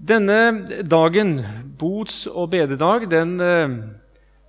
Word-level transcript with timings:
Denne 0.00 0.64
dagen, 0.88 1.42
bots- 1.76 2.24
og 2.26 2.50
bededag, 2.50 3.10
den, 3.10 3.40
eh, 3.40 3.68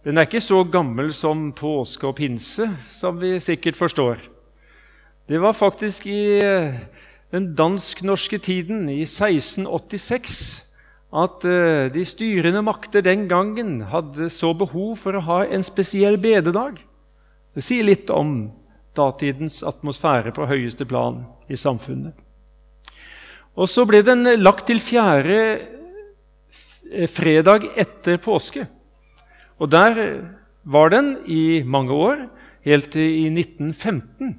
den, 0.04 0.18
er 0.18 0.22
ikke 0.22 0.40
så 0.40 0.64
gammel 0.64 1.12
som 1.14 1.52
påske 1.52 2.08
og 2.08 2.16
pinse, 2.16 2.70
som 2.92 3.20
vi 3.20 3.38
sikkert 3.40 3.76
forstår. 3.76 4.18
Det 5.28 5.42
var 5.42 5.52
faktisk 5.52 6.08
i 6.08 6.40
eh, 6.40 6.80
den 7.32 7.54
dansk-norske 7.56 8.38
tiden, 8.38 8.88
i 8.90 9.02
1686, 9.02 10.64
at 11.12 11.44
eh, 11.44 11.92
de 11.92 12.06
styrende 12.06 12.62
makter 12.62 13.02
den 13.02 13.28
gangen 13.28 13.82
hadde 13.82 14.30
så 14.30 14.54
behov 14.54 14.96
for 15.04 15.20
å 15.20 15.26
ha 15.28 15.44
en 15.46 15.64
spesiell 15.64 16.16
bededag. 16.18 16.80
Det 17.54 17.64
sier 17.64 17.84
litt 17.84 18.10
om 18.10 18.54
datidens 18.96 19.64
atmosfære 19.68 20.32
på 20.32 20.48
høyeste 20.48 20.88
plan 20.88 21.26
i 21.50 21.60
samfunnet. 21.60 22.16
Og 23.56 23.68
så 23.68 23.84
ble 23.88 24.00
den 24.06 24.24
lagt 24.40 24.68
til 24.70 24.80
fjerde 24.84 25.40
fredag 27.12 27.68
etter 27.80 28.20
påske. 28.22 28.66
Og 29.60 29.70
der 29.72 29.98
var 30.64 30.92
den 30.94 31.18
i 31.28 31.64
mange 31.64 31.94
år, 31.94 32.28
helt 32.66 32.92
til 32.94 33.02
i 33.02 33.28
1915. 33.32 34.38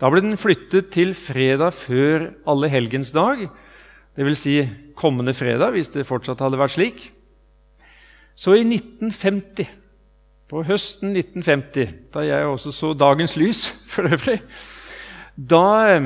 Da 0.00 0.10
ble 0.10 0.22
den 0.24 0.38
flyttet 0.40 0.90
til 0.94 1.14
fredag 1.14 1.72
før 1.76 2.30
allehelgensdag, 2.48 3.46
dvs. 4.18 4.40
Si 4.42 4.56
kommende 4.98 5.34
fredag, 5.34 5.72
hvis 5.72 5.92
det 5.94 6.06
fortsatt 6.08 6.42
hadde 6.42 6.60
vært 6.60 6.74
slik. 6.74 7.04
Så 8.34 8.56
i 8.58 8.64
1950, 8.66 9.68
på 10.52 10.62
høsten 10.68 11.14
1950, 11.16 11.94
da 12.12 12.26
jeg 12.26 12.48
også 12.48 12.72
så 12.76 12.92
dagens 12.98 13.38
lys 13.40 13.66
for 13.92 14.10
øvrig, 14.10 14.40
da 15.36 15.98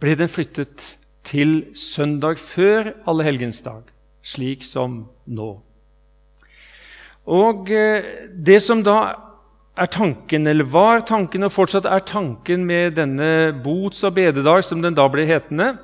ble 0.00 0.16
den 0.16 0.32
flyttet 0.32 0.86
til 1.24 1.66
søndag 1.78 2.38
før 2.38 2.92
allehelgensdag, 3.08 3.82
slik 4.22 4.64
som 4.66 5.04
nå. 5.26 5.50
Og 7.26 7.70
eh, 7.70 8.28
det 8.34 8.58
som 8.62 8.82
da 8.82 8.98
er 9.78 9.88
tanken, 9.88 10.46
eller 10.46 10.68
var 10.68 11.04
tanken 11.08 11.46
og 11.46 11.54
fortsatt 11.54 11.86
er 11.88 12.02
tanken 12.04 12.66
med 12.66 12.96
denne 12.98 13.52
bots- 13.64 14.02
og 14.04 14.16
bededag, 14.18 14.64
som 14.64 14.82
den 14.82 14.96
da 14.98 15.06
ble 15.08 15.24
hetende, 15.26 15.76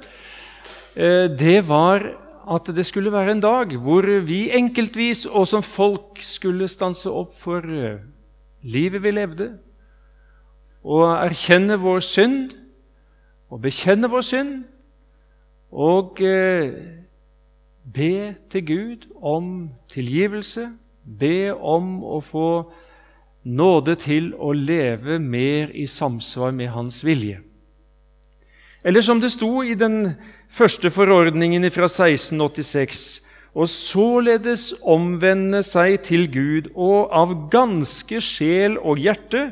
eh, 0.94 1.28
det 1.30 1.62
var 1.68 2.02
at 2.48 2.68
det 2.74 2.86
skulle 2.86 3.12
være 3.12 3.36
en 3.36 3.44
dag 3.44 3.74
hvor 3.76 4.06
vi 4.24 4.48
enkeltvis 4.56 5.26
og 5.26 5.46
som 5.48 5.62
folk 5.62 6.20
skulle 6.24 6.68
stanse 6.68 7.10
opp 7.10 7.34
for 7.36 7.64
eh, 7.64 8.00
livet 8.62 9.02
vi 9.04 9.12
levde, 9.14 9.48
og 10.84 11.04
erkjenne 11.12 11.76
vår 11.80 12.00
synd 12.00 12.54
og 13.50 13.62
bekjenne 13.62 14.08
vår 14.10 14.24
synd 14.24 14.52
og 15.72 16.22
eh, 16.22 16.72
be 17.94 18.34
til 18.50 18.66
Gud 18.66 19.08
om 19.22 19.70
tilgivelse, 19.92 20.70
be 21.04 21.52
om 21.54 21.98
å 22.04 22.20
få 22.24 22.50
nåde 23.44 23.94
til 24.00 24.32
å 24.34 24.52
leve 24.52 25.18
mer 25.18 25.70
i 25.72 25.86
samsvar 25.86 26.52
med 26.52 26.72
Hans 26.74 27.00
vilje. 27.04 27.40
Eller 28.84 29.02
som 29.02 29.20
det 29.20 29.32
sto 29.34 29.62
i 29.62 29.74
den 29.74 30.14
første 30.48 30.90
forordningen 30.90 31.64
fra 31.72 31.88
1686 31.88 33.20
og 33.58 33.68
således 33.68 34.70
omvende 34.86 35.62
seg 35.66 36.02
til 36.06 36.28
Gud 36.30 36.70
og 36.76 37.08
av 37.10 37.34
ganske 37.50 38.20
sjel 38.22 38.76
og 38.78 39.00
hjerte, 39.02 39.48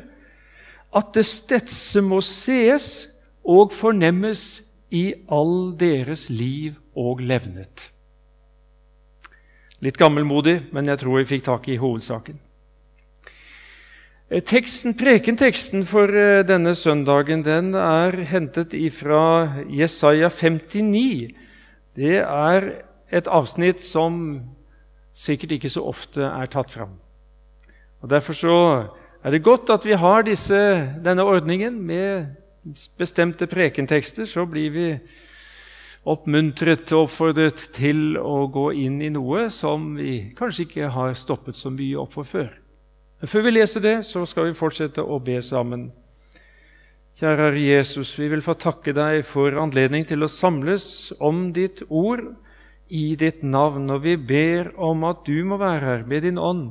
at 0.95 1.11
det 1.17 1.25
stedse 1.27 2.01
må 2.01 2.21
sees 2.23 3.07
og 3.43 3.73
fornemmes 3.75 4.61
i 4.89 5.13
all 5.27 5.73
deres 5.77 6.27
liv 6.29 6.77
og 6.95 7.21
levnet. 7.21 7.89
Litt 9.83 9.97
gammelmodig, 9.99 10.61
men 10.73 10.89
jeg 10.89 11.03
tror 11.03 11.19
jeg 11.19 11.29
fikk 11.29 11.43
tak 11.45 11.67
i 11.69 11.77
hovedsaken. 11.77 12.39
Eh, 14.29 14.41
teksten, 14.43 14.95
Prekenteksten 14.97 15.85
for 15.87 16.11
eh, 16.11 16.43
denne 16.47 16.73
søndagen 16.75 17.45
den 17.45 17.75
er 17.79 18.17
hentet 18.27 18.73
fra 18.91 19.63
Jesaja 19.69 20.29
59. 20.29 21.35
Det 21.95 22.17
er 22.23 22.71
et 23.11 23.27
avsnitt 23.27 23.83
som 23.85 24.41
sikkert 25.15 25.55
ikke 25.55 25.71
så 25.71 25.85
ofte 25.87 26.25
er 26.25 26.49
tatt 26.51 26.73
fram. 26.73 26.97
Og 28.01 28.09
Derfor 28.09 28.33
så 28.33 28.57
er 29.23 29.31
det 29.31 29.43
godt 29.43 29.69
at 29.69 29.85
vi 29.85 29.95
har 29.97 30.25
disse, 30.27 30.59
denne 31.03 31.23
ordningen 31.23 31.79
med 31.81 32.27
bestemte 32.97 33.47
prekentekster, 33.47 34.25
så 34.25 34.45
blir 34.49 34.71
vi 34.73 34.87
oppmuntret 36.07 36.91
og 36.95 37.07
oppfordret 37.07 37.67
til 37.75 38.15
å 38.19 38.45
gå 38.51 38.69
inn 38.79 39.01
i 39.03 39.11
noe 39.11 39.49
som 39.51 39.93
vi 39.97 40.33
kanskje 40.37 40.67
ikke 40.67 40.91
har 40.95 41.17
stoppet 41.19 41.59
så 41.59 41.71
mye 41.73 41.99
opp 41.99 42.15
for 42.15 42.27
før. 42.27 42.51
Men 43.19 43.31
før 43.31 43.47
vi 43.47 43.55
leser 43.55 43.83
det, 43.83 43.95
så 44.07 44.23
skal 44.29 44.49
vi 44.49 44.57
fortsette 44.57 45.03
å 45.03 45.19
be 45.19 45.39
sammen. 45.43 45.89
Kjære 47.17 47.55
Jesus, 47.57 48.11
vi 48.19 48.27
vil 48.29 48.43
få 48.45 48.53
takke 48.61 48.93
deg 48.93 49.23
for 49.25 49.55
anledning 49.57 50.05
til 50.05 50.21
å 50.21 50.29
samles 50.29 51.09
om 51.17 51.47
ditt 51.55 51.81
ord 51.89 52.27
i 52.93 53.15
ditt 53.19 53.41
navn, 53.43 53.89
og 53.89 54.03
vi 54.05 54.13
ber 54.21 54.69
om 54.77 55.01
at 55.09 55.25
du 55.25 55.41
må 55.43 55.57
være 55.57 55.85
her 55.85 56.05
med 56.07 56.27
din 56.27 56.37
ånd 56.37 56.69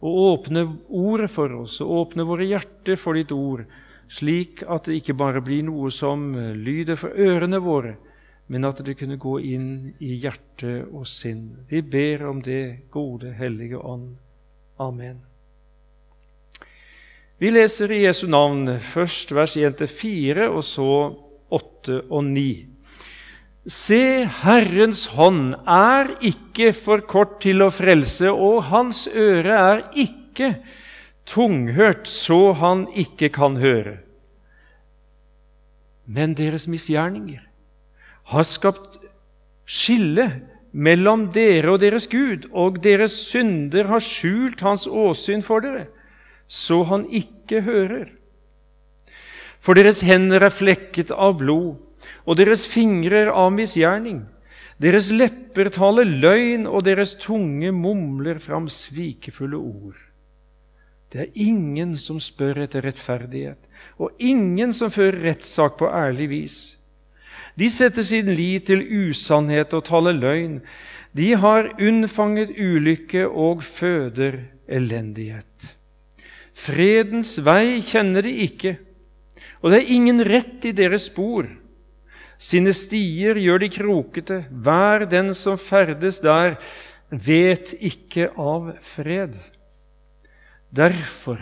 og 0.00 0.18
åpne 0.24 0.64
ordet 0.88 1.30
for 1.32 1.52
oss, 1.62 1.78
og 1.84 1.92
åpne 2.04 2.24
våre 2.28 2.46
hjerter 2.48 3.00
for 3.00 3.16
ditt 3.16 3.32
ord, 3.32 3.66
slik 4.10 4.64
at 4.66 4.88
det 4.88 5.00
ikke 5.00 5.16
bare 5.18 5.42
blir 5.44 5.62
noe 5.68 5.92
som 5.94 6.32
lyder 6.58 6.98
for 6.98 7.14
ørene 7.14 7.60
våre, 7.62 7.96
men 8.50 8.66
at 8.66 8.82
det 8.82 8.96
kunne 8.98 9.20
gå 9.20 9.36
inn 9.52 9.70
i 10.02 10.16
hjerte 10.18 10.80
og 10.90 11.06
sinn. 11.06 11.66
Vi 11.70 11.82
ber 11.86 12.26
om 12.26 12.42
det, 12.42 12.90
gode 12.90 13.30
Hellige 13.38 13.78
Ånd. 13.78 14.16
Amen. 14.82 15.20
Vi 17.40 17.48
leser 17.48 17.92
i 17.94 18.02
Jesu 18.02 18.26
navn 18.28 18.66
først 18.82 19.30
vers 19.32 19.54
1-4, 19.56 20.50
og 20.50 20.64
så 20.66 20.90
8 21.48 22.02
og 22.10 22.26
9. 22.26 22.48
Se, 23.70 24.02
Herrens 24.42 25.06
hånd 25.14 25.54
er 25.68 26.14
ikke 26.26 26.72
for 26.76 27.04
kort 27.08 27.38
til 27.44 27.62
å 27.64 27.70
frelse, 27.72 28.28
og 28.32 28.66
hans 28.72 29.06
øre 29.08 29.56
er 29.56 29.82
ikke 30.00 30.54
tunghørt 31.30 32.08
så 32.10 32.52
han 32.58 32.86
ikke 32.98 33.30
kan 33.34 33.58
høre. 33.62 33.98
Men 36.10 36.34
deres 36.34 36.66
misgjerninger 36.66 37.42
har 38.32 38.46
skapt 38.46 38.98
skille 39.70 40.26
mellom 40.72 41.28
dere 41.34 41.74
og 41.74 41.80
deres 41.82 42.06
Gud, 42.10 42.48
og 42.50 42.80
deres 42.82 43.14
synder 43.30 43.90
har 43.90 44.02
skjult 44.02 44.62
hans 44.66 44.86
åsyn 44.86 45.42
for 45.46 45.62
dere, 45.62 45.86
så 46.46 46.82
han 46.90 47.06
ikke 47.06 47.62
hører. 47.66 48.10
For 49.60 49.76
deres 49.76 50.02
hender 50.06 50.42
er 50.46 50.54
flekket 50.54 51.10
av 51.12 51.38
blod, 51.42 51.76
og 52.24 52.38
deres 52.40 52.64
fingrer 52.66 53.30
av 53.30 53.50
misgjerning. 53.54 54.24
Deres 54.80 55.10
lepper 55.12 55.68
taler 55.74 56.08
løgn, 56.08 56.64
og 56.66 56.86
deres 56.86 57.12
tunge 57.20 57.70
mumler 57.76 58.40
fram 58.40 58.70
svikefulle 58.72 59.58
ord. 59.58 59.98
Det 61.10 61.24
er 61.24 61.38
ingen 61.42 61.96
som 61.98 62.20
spør 62.22 62.62
etter 62.66 62.84
rettferdighet, 62.86 63.58
og 63.98 64.14
ingen 64.22 64.72
som 64.76 64.92
fører 64.94 65.18
rettssak 65.24 65.80
på 65.80 65.88
ærlig 65.90 66.28
vis. 66.30 66.58
De 67.58 67.66
setter 67.72 68.06
sin 68.06 68.30
lit 68.38 68.68
til 68.70 68.84
usannhet 68.84 69.74
og 69.74 69.84
taler 69.88 70.14
løgn. 70.14 70.60
De 71.16 71.32
har 71.34 71.72
unnfanget 71.82 72.54
ulykke 72.54 73.26
og 73.26 73.64
føder 73.66 74.38
elendighet. 74.70 75.74
Fredens 76.54 77.38
vei 77.42 77.80
kjenner 77.82 78.22
de 78.22 78.36
ikke, 78.46 78.76
og 79.60 79.72
det 79.72 79.80
er 79.80 79.94
ingen 79.96 80.22
rett 80.24 80.64
i 80.68 80.76
deres 80.76 81.08
spor. 81.10 81.48
Sine 82.40 82.72
stier 82.76 83.36
gjør 83.36 83.64
de 83.64 83.68
krokete, 83.72 84.44
hver 84.48 85.04
den 85.10 85.34
som 85.36 85.58
ferdes 85.60 86.22
der, 86.24 86.54
vet 87.10 87.74
ikke 87.76 88.30
av 88.38 88.70
fred. 88.86 89.34
Derfor 90.70 91.40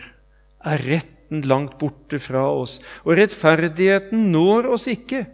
er 0.64 0.84
retten 0.84 1.42
langt 1.44 1.76
borte 1.80 2.20
fra 2.22 2.46
oss, 2.48 2.78
og 3.04 3.18
rettferdigheten 3.20 4.30
når 4.32 4.70
oss 4.74 4.88
ikke. 4.90 5.26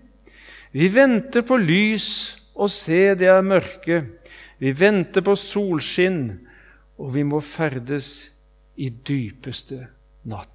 Vi 0.75 0.89
venter 0.91 1.45
på 1.47 1.59
lys 1.61 2.09
og 2.55 2.71
se 2.73 3.15
det 3.19 3.31
er 3.31 3.47
mørke. 3.47 4.03
Vi 4.59 4.73
venter 4.75 5.23
på 5.25 5.37
solskinn, 5.39 6.27
og 6.99 7.15
vi 7.15 7.25
må 7.27 7.41
ferdes 7.43 8.31
i 8.75 8.91
dypeste 8.91 9.81
natt. 10.27 10.51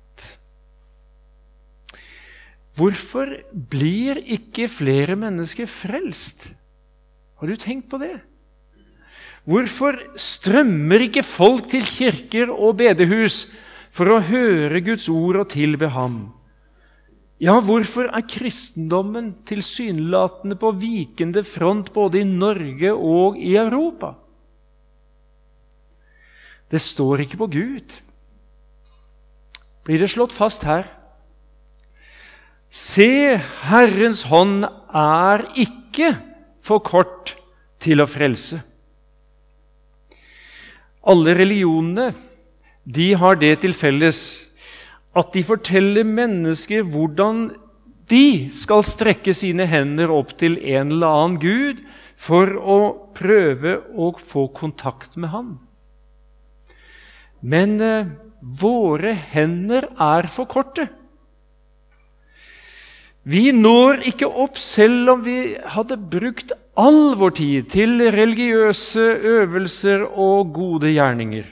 Hvorfor 2.79 3.31
blir 3.51 4.21
ikke 4.23 4.69
flere 4.71 5.17
mennesker 5.19 5.67
frelst? 5.67 6.47
Har 7.39 7.47
du 7.47 7.59
tenkt 7.59 7.89
på 7.91 7.99
det? 7.99 8.19
Hvorfor 9.49 9.97
strømmer 10.19 11.07
ikke 11.07 11.25
folk 11.25 11.71
til 11.71 11.85
kirker 11.87 12.51
og 12.53 12.77
bedehus 12.83 13.47
for 13.95 14.11
å 14.13 14.19
høre 14.21 14.81
Guds 14.85 15.07
ord 15.09 15.39
og 15.41 15.49
tilbe 15.55 15.89
Ham? 15.95 16.27
Ja, 17.41 17.55
hvorfor 17.63 18.11
er 18.11 18.27
kristendommen 18.27 19.31
tilsynelatende 19.47 20.57
på 20.59 20.73
vikende 20.77 21.41
front 21.47 21.89
både 21.95 22.21
i 22.21 22.27
Norge 22.27 22.91
og 22.93 23.39
i 23.39 23.55
Europa? 23.57 24.13
Det 26.69 26.81
står 26.83 27.23
ikke 27.25 27.39
på 27.39 27.49
Gud. 27.49 27.95
Blir 29.87 30.03
det 30.03 30.11
slått 30.13 30.35
fast 30.35 30.67
her? 30.67 30.85
Se, 32.69 33.39
Herrens 33.65 34.27
hånd 34.29 34.67
er 34.93 35.47
ikke 35.57 36.11
for 36.61 36.83
kort 36.85 37.33
til 37.81 38.03
å 38.03 38.05
frelse. 38.05 38.59
Alle 41.07 41.35
religionene 41.37 42.11
de 42.89 43.13
har 43.19 43.37
det 43.39 43.59
til 43.63 43.75
felles 43.77 44.19
at 45.17 45.31
de 45.33 45.43
forteller 45.45 46.07
mennesker 46.07 46.85
hvordan 46.85 47.49
de 48.09 48.49
skal 48.55 48.83
strekke 48.85 49.33
sine 49.37 49.67
hender 49.69 50.11
opp 50.13 50.33
til 50.39 50.57
en 50.57 50.95
eller 50.95 51.19
annen 51.21 51.39
gud 51.41 51.81
for 52.19 52.51
å 52.57 52.79
prøve 53.15 53.77
å 53.95 54.11
få 54.17 54.47
kontakt 54.55 55.15
med 55.19 55.31
han. 55.33 55.51
Men 57.39 57.77
eh, 57.79 58.09
våre 58.41 59.13
hender 59.31 59.87
er 59.93 60.27
for 60.31 60.49
korte. 60.49 60.89
Vi 63.29 63.49
når 63.53 64.01
ikke 64.09 64.27
opp 64.27 64.57
selv 64.59 65.13
om 65.13 65.23
vi 65.23 65.53
hadde 65.75 65.99
brukt 66.11 66.53
all 66.79 67.15
vår 67.19 67.35
tid 67.39 67.69
til 67.73 67.99
religiøse 68.13 69.03
øvelser 69.35 70.05
og 70.07 70.53
gode 70.55 70.93
gjerninger. 70.95 71.47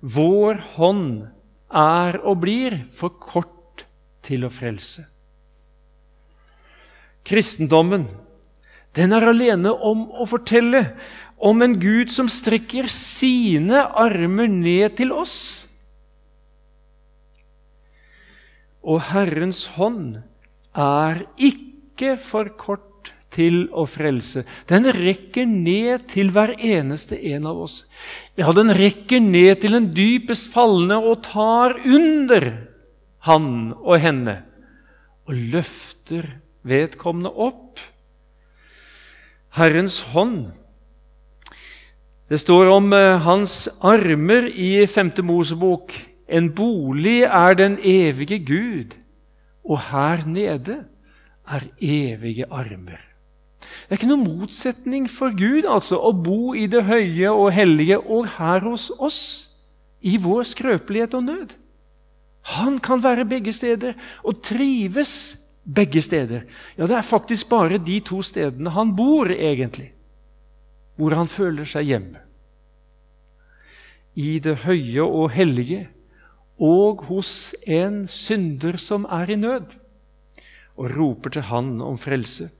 Vår 0.00 0.60
hånd 0.76 1.06
er 1.70 2.18
og 2.22 2.40
blir 2.44 2.76
for 2.96 3.16
kort 3.18 3.84
til 4.26 4.46
å 4.46 4.52
frelse. 4.54 5.04
Kristendommen 7.26 8.06
den 8.96 9.14
er 9.14 9.28
alene 9.30 9.70
om 9.70 10.08
å 10.10 10.26
fortelle 10.26 10.82
om 11.40 11.62
en 11.62 11.76
Gud 11.80 12.10
som 12.12 12.28
strekker 12.30 12.90
sine 12.90 13.84
armer 13.86 14.50
ned 14.50 14.96
til 14.98 15.12
oss. 15.14 15.36
Og 18.82 18.98
Herrens 19.12 19.66
hånd 19.76 20.20
er 20.74 21.22
ikke 21.38 22.16
for 22.18 22.50
kort 22.58 22.89
til 23.34 23.62
å 23.70 23.86
frelse. 23.88 24.44
Den 24.70 24.88
rekker 24.94 25.46
ned 25.46 26.08
til 26.10 26.32
hver 26.34 26.56
eneste 26.56 27.18
en 27.32 27.46
av 27.50 27.62
oss. 27.66 27.84
Ja, 28.38 28.50
den 28.56 28.72
rekker 28.74 29.22
ned 29.22 29.62
til 29.62 29.76
den 29.78 29.90
dypest 29.94 30.50
fallende 30.52 30.98
og 30.98 31.22
tar 31.26 31.76
under 31.84 32.50
han 33.28 33.50
og 33.78 34.00
henne 34.02 34.40
og 35.28 35.36
løfter 35.54 36.26
vedkommende 36.66 37.30
opp. 37.30 37.78
Herrens 39.54 40.00
hånd. 40.14 40.50
Det 42.30 42.38
står 42.38 42.70
om 42.70 42.92
eh, 42.94 43.18
hans 43.24 43.66
armer 43.82 44.46
i 44.46 44.86
5. 44.86 45.12
Mosebok. 45.26 45.94
En 46.30 46.52
bolig 46.54 47.24
er 47.26 47.56
den 47.58 47.74
evige 47.82 48.38
Gud, 48.38 48.94
og 49.66 49.80
her 49.90 50.22
nede 50.30 50.84
er 51.50 51.66
evige 51.82 52.46
armer. 52.46 53.09
Det 53.60 53.94
er 53.94 53.98
ikke 53.98 54.10
noen 54.10 54.26
motsetning 54.26 55.08
for 55.10 55.34
Gud 55.36 55.68
altså, 55.68 55.98
å 56.00 56.12
bo 56.16 56.54
i 56.56 56.66
det 56.70 56.84
høye 56.88 57.32
og 57.32 57.50
hellige 57.54 57.98
og 58.00 58.28
her 58.38 58.64
hos 58.64 58.88
oss, 58.98 59.20
i 60.00 60.16
vår 60.16 60.46
skrøpelighet 60.48 61.14
og 61.18 61.26
nød. 61.26 61.50
Han 62.56 62.78
kan 62.80 63.02
være 63.04 63.28
begge 63.28 63.52
steder 63.52 63.98
og 64.24 64.40
trives 64.42 65.36
begge 65.64 66.02
steder. 66.02 66.46
Ja, 66.78 66.86
det 66.86 66.96
er 66.96 67.06
faktisk 67.06 67.50
bare 67.50 67.78
de 67.78 68.00
to 68.00 68.22
stedene 68.24 68.72
han 68.72 68.94
bor, 68.96 69.28
egentlig, 69.30 69.90
hvor 70.96 71.14
han 71.14 71.28
føler 71.28 71.68
seg 71.68 71.92
hjemme. 71.92 72.22
I 74.16 74.38
det 74.42 74.62
høye 74.64 75.04
og 75.04 75.30
hellige 75.36 75.86
og 76.60 77.06
hos 77.08 77.54
en 77.64 78.02
synder 78.10 78.76
som 78.80 79.06
er 79.08 79.30
i 79.32 79.38
nød, 79.40 79.76
og 80.76 80.96
roper 80.96 81.32
til 81.36 81.46
Han 81.48 81.80
om 81.84 81.96
frelse. 82.00 82.50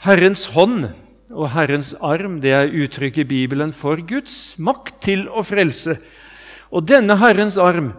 Herrens 0.00 0.46
hånd 0.54 0.86
og 1.28 1.50
Herrens 1.52 1.90
arm 2.00 2.38
det 2.40 2.54
er 2.56 2.70
uttrykk 2.72 3.18
i 3.20 3.26
Bibelen 3.28 3.74
for 3.76 4.00
Guds 4.00 4.54
makt 4.56 4.94
til 5.04 5.26
å 5.28 5.42
frelse. 5.44 5.98
Og 6.72 6.86
denne 6.88 7.18
Herrens 7.20 7.58
arm 7.60 7.90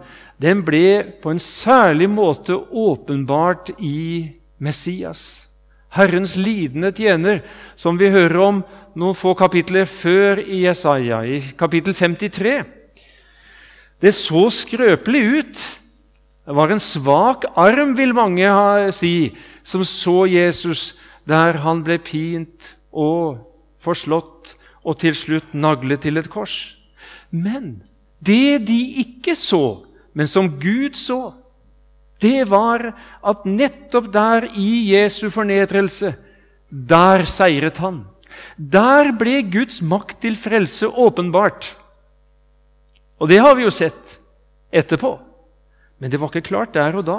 den 0.42 0.64
ble 0.66 1.14
på 1.22 1.30
en 1.30 1.38
særlig 1.38 2.08
måte 2.10 2.56
åpenbart 2.58 3.70
i 3.78 4.32
Messias. 4.58 5.46
Herrens 5.94 6.34
lidende 6.34 6.90
tjener, 6.96 7.44
som 7.78 8.00
vi 8.00 8.10
hører 8.10 8.40
om 8.48 8.58
noen 8.98 9.14
få 9.14 9.36
kapitler 9.38 9.86
før 9.86 10.40
i 10.42 10.64
Jesaja, 10.64 11.20
i 11.22 11.38
kapittel 11.54 11.94
53. 11.94 12.56
Det 14.02 14.10
så 14.16 14.42
skrøpelig 14.50 15.22
ut. 15.36 15.62
Det 16.42 16.58
var 16.58 16.74
en 16.74 16.82
svak 16.82 17.46
arm, 17.54 17.94
vil 17.94 18.16
mange 18.16 18.50
si, 18.96 19.30
som 19.62 19.86
så 19.86 20.24
Jesus 20.26 20.96
der 21.28 21.60
han 21.62 21.82
ble 21.86 21.98
pint 22.02 22.72
og 22.92 23.42
forslått 23.82 24.54
og 24.82 24.98
til 25.02 25.14
slutt 25.16 25.54
naglet 25.54 26.02
til 26.04 26.18
et 26.18 26.30
kors. 26.30 26.76
Men 27.30 27.80
det 28.22 28.66
de 28.68 28.80
ikke 29.02 29.34
så, 29.38 29.84
men 30.12 30.28
som 30.30 30.50
Gud 30.60 30.98
så, 30.98 31.34
det 32.22 32.46
var 32.50 32.92
at 33.26 33.46
nettopp 33.48 34.10
der 34.14 34.46
i 34.54 34.92
Jesu 34.92 35.26
fornedrelse, 35.32 36.12
der 36.70 37.24
seiret 37.26 37.80
han. 37.82 38.04
Der 38.56 39.10
ble 39.18 39.40
Guds 39.50 39.80
makt 39.82 40.22
til 40.22 40.38
frelse 40.38 40.86
åpenbart. 40.86 41.72
Og 43.18 43.28
det 43.30 43.40
har 43.42 43.56
vi 43.58 43.66
jo 43.66 43.74
sett 43.74 44.16
etterpå. 44.72 45.16
Men 45.98 46.10
det 46.10 46.18
var 46.20 46.30
ikke 46.30 46.48
klart 46.48 46.74
der 46.74 46.96
og 46.98 47.06
da. 47.06 47.18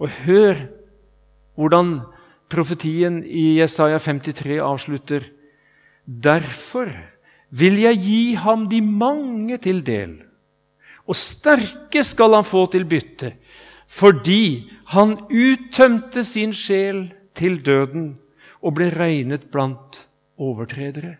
Og 0.00 0.12
hør 0.24 0.66
hvordan 1.56 1.98
profetien 2.50 3.22
i 3.24 3.58
Jesaja 3.58 3.98
53 3.98 4.58
avslutter 4.62 5.26
Derfor 6.04 6.90
vil 7.54 7.78
jeg 7.80 8.00
gi 8.02 8.22
ham 8.36 8.66
de 8.68 8.80
mange 8.84 9.58
til 9.62 9.80
del, 9.86 10.18
og 11.08 11.16
sterke 11.16 12.02
skal 12.04 12.36
han 12.36 12.46
få 12.46 12.66
til 12.72 12.84
bytte, 12.88 13.34
fordi 13.88 14.70
han 14.92 15.16
uttømte 15.30 16.24
sin 16.24 16.52
sjel 16.56 17.06
til 17.36 17.60
døden 17.64 18.14
og 18.60 18.76
ble 18.76 18.90
regnet 18.92 19.48
blant 19.52 20.04
overtredere. 20.40 21.16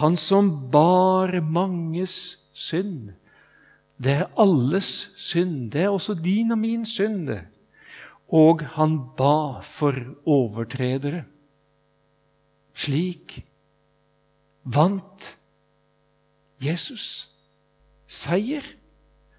Han 0.00 0.16
som 0.16 0.48
bar 0.72 1.34
manges 1.44 2.38
synd. 2.52 3.12
Det 4.02 4.12
er 4.24 4.30
alles 4.40 5.12
synd. 5.20 5.70
Det 5.72 5.84
er 5.84 5.92
også 5.92 6.16
din 6.16 6.50
og 6.50 6.58
min 6.58 6.86
synd. 6.88 7.26
det 7.28 7.42
og 8.32 8.64
han 8.78 8.96
ba 9.18 9.60
for 9.66 9.96
overtredere. 10.24 11.26
Slik 12.72 13.42
vant 14.64 15.34
Jesus 16.62 17.28
seier. 18.08 18.64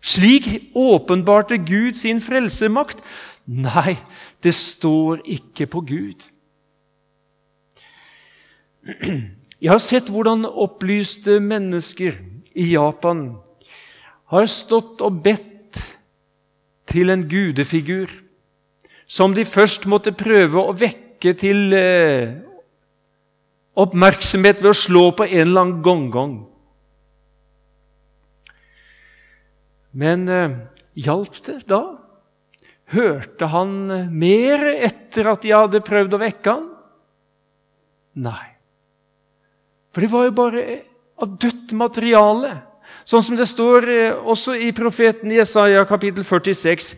Slik 0.04 0.50
åpenbarte 0.78 1.58
Gud 1.58 1.98
sin 1.98 2.22
frelsemakt. 2.22 3.02
Nei, 3.48 3.98
det 4.44 4.54
står 4.54 5.24
ikke 5.26 5.68
på 5.72 5.82
Gud. 5.90 6.28
Jeg 9.64 9.72
har 9.72 9.82
sett 9.82 10.12
hvordan 10.12 10.44
opplyste 10.46 11.40
mennesker 11.40 12.20
i 12.54 12.74
Japan 12.76 13.30
har 14.34 14.50
stått 14.52 15.02
og 15.02 15.22
bedt 15.24 15.80
til 16.92 17.14
en 17.14 17.24
gudefigur 17.32 18.12
som 19.14 19.36
de 19.38 19.46
først 19.46 19.86
måtte 19.90 20.16
prøve 20.18 20.62
å 20.62 20.74
vekke 20.74 21.36
til 21.38 21.76
eh, 21.78 22.34
oppmerksomhet 23.78 24.64
ved 24.64 24.72
å 24.72 24.78
slå 24.78 25.04
på 25.14 25.28
en 25.28 25.44
eller 25.44 25.62
annen 25.62 25.84
gong-gong. 25.86 26.34
Men 29.94 30.26
eh, 30.30 30.58
hjalp 31.06 31.38
det 31.46 31.60
da? 31.70 31.84
Hørte 32.94 33.50
han 33.54 33.78
mer 34.14 34.66
etter 34.74 35.30
at 35.32 35.46
de 35.46 35.54
hadde 35.54 35.86
prøvd 35.86 36.18
å 36.18 36.24
vekke 36.26 36.58
han? 36.58 36.68
Nei. 38.26 38.50
For 39.94 40.02
det 40.02 40.14
var 40.14 40.26
jo 40.26 40.38
bare 40.42 40.68
av 41.22 41.38
dødt 41.42 41.74
materiale. 41.78 42.58
Sånn 43.06 43.26
som 43.26 43.38
det 43.38 43.46
står 43.50 43.90
eh, 43.94 44.14
også 44.18 44.58
i 44.58 44.74
profeten 44.74 45.38
Jesaja 45.38 45.86
kapittel 45.86 46.26
46 46.26 46.96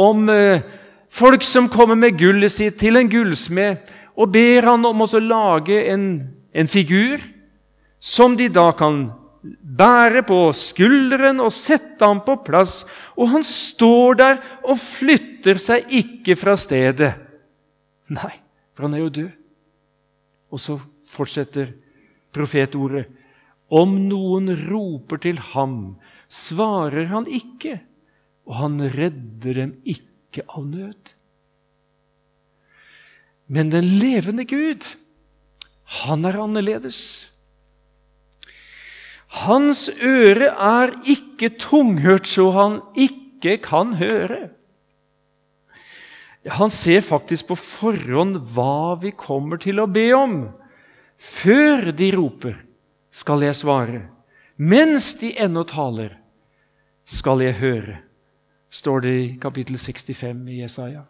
om 0.00 0.30
eh, 0.32 0.64
Folk 1.12 1.44
som 1.44 1.68
kommer 1.68 1.98
med 1.98 2.16
gullet 2.16 2.54
sitt 2.54 2.78
til 2.80 2.96
en 2.96 3.10
gullsmed 3.10 3.90
og 4.16 4.30
ber 4.32 4.68
han 4.70 4.84
om 4.88 5.04
å 5.04 5.08
lage 5.20 5.76
en, 5.92 6.06
en 6.52 6.70
figur 6.70 7.20
som 8.02 8.36
de 8.36 8.48
da 8.52 8.70
kan 8.76 9.04
bære 9.42 10.22
på 10.26 10.38
skulderen 10.56 11.40
og 11.42 11.52
sette 11.54 12.06
ham 12.06 12.20
på 12.24 12.36
plass, 12.46 12.82
og 13.18 13.32
han 13.34 13.44
står 13.46 14.18
der 14.20 14.40
og 14.62 14.78
flytter 14.80 15.58
seg 15.60 15.90
ikke 16.02 16.36
fra 16.38 16.54
stedet. 16.60 17.12
Nei, 18.12 18.34
for 18.72 18.86
han 18.86 18.94
er 18.96 19.02
jo 19.04 19.14
død. 19.18 19.32
Og 20.52 20.60
så 20.60 20.78
fortsetter 21.08 21.72
profetordet. 22.34 23.08
Om 23.72 23.96
noen 24.04 24.52
roper 24.68 25.22
til 25.24 25.40
ham, 25.52 25.96
svarer 26.28 27.08
han 27.12 27.28
ikke, 27.28 27.78
og 28.46 28.58
han 28.60 28.80
redder 28.92 29.62
dem 29.62 29.76
ikke 29.82 30.11
av 30.48 30.64
nød. 30.64 31.12
Men 33.52 33.68
den 33.70 33.84
levende 34.00 34.46
Gud, 34.48 34.86
han 36.04 36.24
er 36.24 36.40
annerledes. 36.40 37.28
Hans 39.44 39.88
øre 40.00 40.48
er 40.52 40.94
ikke 41.08 41.52
tunghørt 41.60 42.28
så 42.28 42.50
han 42.56 42.80
ikke 42.96 43.58
kan 43.64 43.94
høre. 44.00 44.50
Han 46.48 46.72
ser 46.74 47.04
faktisk 47.06 47.52
på 47.52 47.56
forhånd 47.60 48.40
hva 48.54 48.98
vi 49.02 49.12
kommer 49.14 49.60
til 49.62 49.78
å 49.80 49.88
be 49.90 50.08
om. 50.16 50.36
Før 51.16 51.92
de 51.94 52.08
roper, 52.16 52.56
skal 53.12 53.44
jeg 53.46 53.56
svare. 53.60 54.00
Mens 54.58 55.12
de 55.20 55.32
ennå 55.38 55.62
taler, 55.68 56.16
skal 57.06 57.42
jeg 57.44 57.58
høre, 57.60 58.00
står 58.72 59.04
det 59.04 59.14
i 59.20 59.38
kapittel 59.40 59.78
65 59.78 60.48
i 60.48 60.60
Jesaja. 60.62 61.04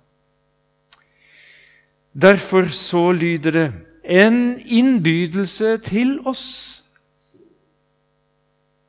Derfor 2.12 2.69
så 2.75 3.12
lyder 3.12 3.50
det 3.50 3.66
en 4.04 4.59
innbydelse 4.61 5.76
til 5.87 6.19
oss. 6.26 6.83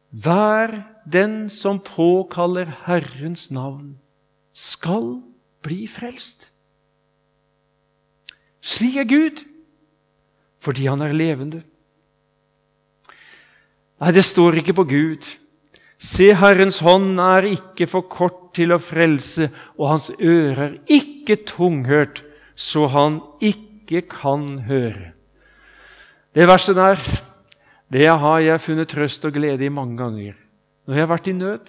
Hver 0.10 0.82
den 1.12 1.50
som 1.50 1.80
påkaller 1.80 2.72
Herrens 2.86 3.52
navn, 3.52 4.00
skal 4.54 5.22
bli 5.62 5.88
frelst. 5.88 6.50
Slik 8.62 8.96
er 9.02 9.08
Gud, 9.10 9.44
fordi 10.60 10.86
han 10.86 11.02
er 11.02 11.16
levende. 11.16 11.64
Nei, 14.00 14.12
det 14.12 14.26
står 14.26 14.60
ikke 14.60 14.76
på 14.78 14.84
Gud. 14.84 15.26
Se, 16.04 16.34
Herrens 16.36 16.82
hånd 16.84 17.22
er 17.24 17.48
ikke 17.48 17.88
for 17.88 18.10
kort 18.12 18.52
til 18.58 18.74
å 18.76 18.80
frelse, 18.84 19.48
og 19.80 19.94
hans 19.94 20.10
ører 20.20 20.66
er 20.66 20.74
ikke 20.92 21.40
tunghørt, 21.48 22.22
så 22.60 22.90
han 22.92 23.22
ikke 23.40 24.04
kan 24.12 24.66
høre. 24.68 25.14
Det 26.36 26.50
verset 26.50 26.76
der 26.76 27.00
det 27.94 28.10
har 28.10 28.40
jeg 28.42 28.62
funnet 28.62 28.90
trøst 28.90 29.26
og 29.28 29.36
glede 29.36 29.68
i 29.68 29.72
mange 29.72 29.96
ganger. 30.00 30.36
Når 30.88 30.96
jeg 30.96 31.06
har 31.06 31.12
vært 31.12 31.28
i 31.30 31.36
nød. 31.38 31.66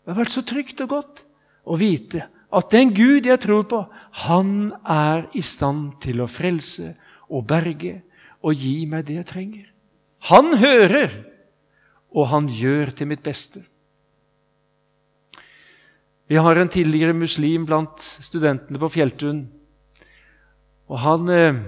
Det 0.00 0.08
har 0.08 0.18
vært 0.22 0.34
så 0.34 0.42
trygt 0.46 0.80
og 0.82 0.92
godt 0.94 1.24
å 1.68 1.76
vite 1.78 2.24
at 2.50 2.70
den 2.72 2.90
Gud 2.96 3.28
jeg 3.28 3.38
tror 3.44 3.66
på, 3.68 3.80
han 4.26 4.72
er 4.82 5.28
i 5.38 5.42
stand 5.46 6.00
til 6.02 6.24
å 6.24 6.30
frelse 6.30 6.94
og 7.30 7.44
berge 7.46 8.00
og 8.40 8.56
gi 8.56 8.88
meg 8.90 9.04
det 9.06 9.20
jeg 9.20 9.28
trenger. 9.28 9.66
Han 10.32 10.56
hører, 10.58 11.12
og 12.10 12.30
han 12.32 12.48
gjør 12.50 12.92
til 12.96 13.10
mitt 13.10 13.22
beste. 13.22 13.62
Vi 16.30 16.38
har 16.38 16.56
en 16.56 16.70
tidligere 16.70 17.14
muslim 17.16 17.64
blant 17.66 18.02
studentene 18.22 18.78
på 18.78 18.90
Fjelltun. 18.94 19.48
Og 20.90 20.98
han 21.02 21.30
eh, 21.34 21.58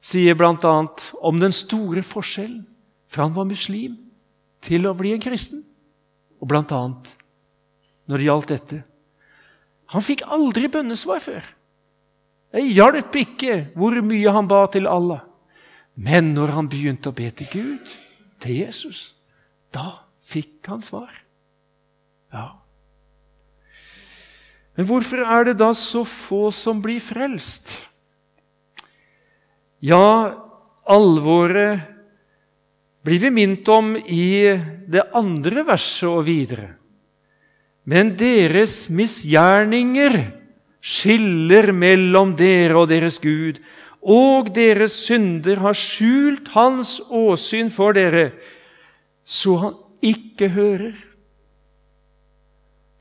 sier 0.00 0.36
bl.a. 0.36 0.74
om 1.20 1.40
den 1.40 1.52
store 1.52 2.04
forskjellen 2.04 2.62
fra 3.08 3.26
han 3.26 3.36
var 3.36 3.48
muslim 3.48 3.98
til 4.64 4.88
å 4.88 4.94
bli 4.96 5.12
en 5.12 5.20
kristen. 5.20 5.60
Og 6.40 6.48
bl.a. 6.48 6.64
når 8.08 8.16
det 8.16 8.28
gjaldt 8.28 8.52
dette. 8.54 8.80
Han 9.92 10.04
fikk 10.04 10.24
aldri 10.24 10.68
bønnesvar 10.72 11.20
før. 11.24 11.44
Det 12.52 12.64
hjalp 12.64 13.16
ikke 13.16 13.60
hvor 13.76 13.96
mye 14.04 14.32
han 14.32 14.48
ba 14.48 14.64
til 14.72 14.88
Allah. 14.88 15.24
Men 16.00 16.32
når 16.32 16.56
han 16.56 16.68
begynte 16.70 17.10
å 17.10 17.16
be 17.16 17.28
til 17.34 17.48
Gud, 17.52 17.96
til 18.42 18.62
Jesus, 18.64 19.12
da 19.74 20.04
fikk 20.28 20.68
han 20.70 20.82
svar. 20.84 21.12
Ja. 22.32 22.48
Men 24.76 24.86
hvorfor 24.86 25.24
er 25.24 25.48
det 25.48 25.58
da 25.58 25.72
så 25.74 26.04
få 26.06 26.48
som 26.54 26.82
blir 26.84 27.02
frelst? 27.02 27.72
Ja, 29.82 30.34
alvoret 30.86 31.82
blir 33.06 33.22
vi 33.22 33.30
minnet 33.34 33.68
om 33.72 33.94
i 33.96 34.58
det 34.90 35.04
andre 35.16 35.64
verset 35.66 36.08
og 36.10 36.26
videre. 36.28 36.74
Men 37.88 38.12
deres 38.20 38.84
misgjerninger 38.92 40.18
skiller 40.84 41.72
mellom 41.72 42.34
dere 42.36 42.82
og 42.82 42.90
deres 42.90 43.18
Gud, 43.22 43.58
og 44.08 44.48
deres 44.56 44.94
synder 45.04 45.60
har 45.60 45.76
skjult 45.76 46.48
hans 46.54 46.96
åsyn 47.12 47.68
for 47.72 47.92
dere, 47.96 48.30
så 49.28 49.56
han 49.60 49.76
ikke 50.00 50.48
hører. 50.54 50.96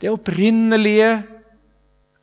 Det 0.02 0.12
opprinnelige 0.12 1.24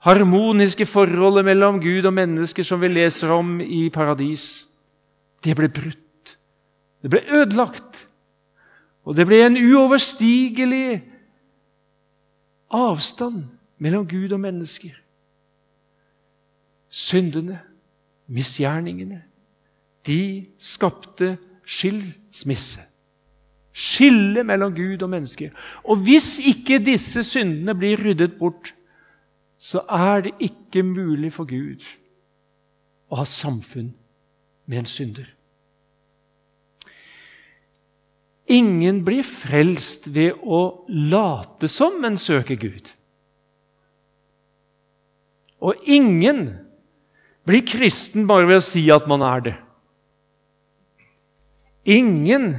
harmoniske 0.04 0.86
forholdet 0.86 1.46
mellom 1.48 1.80
Gud 1.80 2.04
og 2.04 2.12
mennesker 2.14 2.66
som 2.66 2.82
vi 2.82 2.92
leser 2.92 3.32
om 3.32 3.56
i 3.64 3.88
paradis, 3.90 4.66
det 5.44 5.56
ble 5.56 5.68
brutt. 5.72 6.36
Det 7.02 7.10
ble 7.12 7.20
ødelagt. 7.40 8.04
Og 9.04 9.16
det 9.16 9.26
ble 9.28 9.42
en 9.44 9.58
uoverstigelig 9.60 11.02
avstand 12.72 13.44
mellom 13.78 14.06
Gud 14.08 14.32
og 14.32 14.40
mennesker. 14.40 14.94
Syndene, 16.88 17.58
misgjerningene, 18.26 19.22
de 20.06 20.44
skapte 20.58 21.36
skilsmisse. 21.66 22.80
Skille 23.74 24.44
mellom 24.46 24.74
Gud 24.74 25.02
og 25.02 25.10
menneske. 25.10 25.50
Og 25.84 25.96
hvis 26.06 26.38
ikke 26.38 26.78
disse 26.78 27.24
syndene 27.26 27.74
blir 27.74 27.98
ryddet 27.98 28.36
bort, 28.38 28.74
så 29.58 29.82
er 29.90 30.20
det 30.20 30.34
ikke 30.40 30.82
mulig 30.82 31.32
for 31.32 31.48
Gud 31.48 31.82
å 33.10 33.18
ha 33.18 33.24
samfunn 33.26 33.94
med 34.66 34.84
en 34.84 34.88
synder. 34.88 35.26
Ingen 38.46 39.00
blir 39.06 39.24
frelst 39.24 40.10
ved 40.12 40.36
å 40.44 40.84
late 40.88 41.68
som 41.72 41.96
en 42.04 42.18
søker 42.20 42.60
Gud. 42.60 42.90
Og 45.64 45.80
ingen 45.88 46.50
blir 47.44 47.64
kristen 47.68 48.28
bare 48.28 48.48
ved 48.48 48.62
å 48.62 48.64
si 48.64 48.86
at 48.92 49.08
man 49.10 49.24
er 49.24 49.44
det. 49.48 49.56
Ingen 51.84 52.54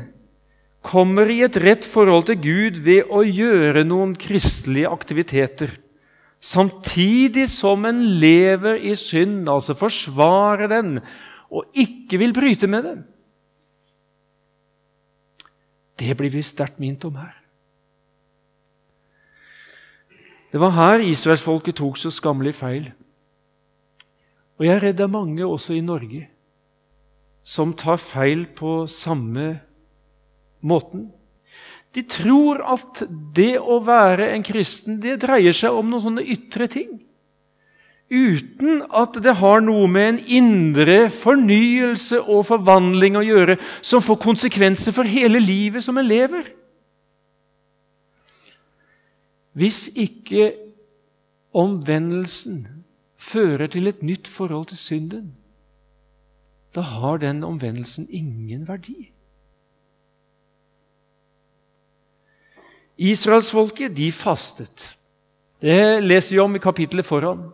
kommer 0.85 1.31
i 1.33 1.39
et 1.45 1.57
rett 1.57 1.85
forhold 1.87 2.27
til 2.29 2.37
Gud 2.43 2.83
ved 2.85 3.09
å 3.09 3.23
gjøre 3.25 3.85
noen 3.87 4.13
kristelige 4.19 4.91
aktiviteter 4.93 5.73
samtidig 6.45 7.47
som 7.49 7.85
en 7.89 8.01
lever 8.21 8.77
i 8.85 8.93
synd, 8.99 9.49
altså 9.49 9.73
forsvarer 9.77 10.69
den 10.69 10.99
og 11.49 11.65
ikke 11.77 12.19
vil 12.21 12.33
bryte 12.35 12.67
med 12.69 12.85
den. 12.85 13.01
Det 15.95 16.13
blir 16.17 16.33
vi 16.33 16.43
sterkt 16.43 16.79
minnet 16.81 17.05
om 17.07 17.15
her. 17.17 17.33
Det 20.51 20.59
var 20.61 20.75
her 20.75 21.03
israelsfolket 21.03 21.77
tok 21.79 21.97
så 21.99 22.11
skammelig 22.13 22.55
feil. 22.55 22.89
Og 24.55 24.65
jeg 24.65 24.75
er 24.77 24.83
redd 24.87 24.97
det 24.99 25.05
er 25.05 25.11
mange 25.11 25.45
også 25.45 25.75
i 25.75 25.83
Norge 25.83 26.27
som 27.45 27.75
tar 27.77 27.99
feil 28.01 28.47
på 28.57 28.87
samme 28.89 29.51
måten. 30.65 31.11
De 31.93 32.01
tror 32.09 32.63
at 32.73 33.03
det 33.37 33.59
å 33.61 33.77
være 33.85 34.31
en 34.33 34.43
kristen 34.43 34.97
det 35.03 35.19
dreier 35.21 35.53
seg 35.55 35.75
om 35.77 35.91
noen 35.91 36.03
sånne 36.07 36.25
ytre 36.25 36.67
ting. 36.71 36.97
Uten 38.09 38.83
at 38.93 39.17
det 39.23 39.37
har 39.39 39.63
noe 39.65 39.87
med 39.89 40.07
en 40.09 40.19
indre 40.39 40.97
fornyelse 41.13 42.19
og 42.21 42.43
forvandling 42.49 43.17
å 43.17 43.23
gjøre 43.25 43.57
som 43.79 44.03
får 44.03 44.19
konsekvenser 44.25 44.93
for 44.93 45.09
hele 45.09 45.41
livet 45.41 45.85
som 45.85 45.97
en 45.97 46.05
lever. 46.05 46.49
Hvis 49.55 49.87
ikke 49.95 50.51
omvendelsen 51.55 52.65
fører 53.25 53.71
til 53.71 53.89
et 53.89 54.03
nytt 54.05 54.29
forhold 54.29 54.69
til 54.71 54.79
synden, 54.79 55.33
da 56.75 56.83
har 56.83 57.21
den 57.23 57.43
omvendelsen 57.43 58.07
ingen 58.09 58.67
verdi. 58.67 59.11
Israelsfolket 62.97 63.95
de 63.95 64.11
fastet. 64.11 64.87
Det 65.61 66.03
leser 66.03 66.35
vi 66.35 66.41
om 66.43 66.55
i 66.55 66.63
kapittelet 66.63 67.07
foran. 67.07 67.47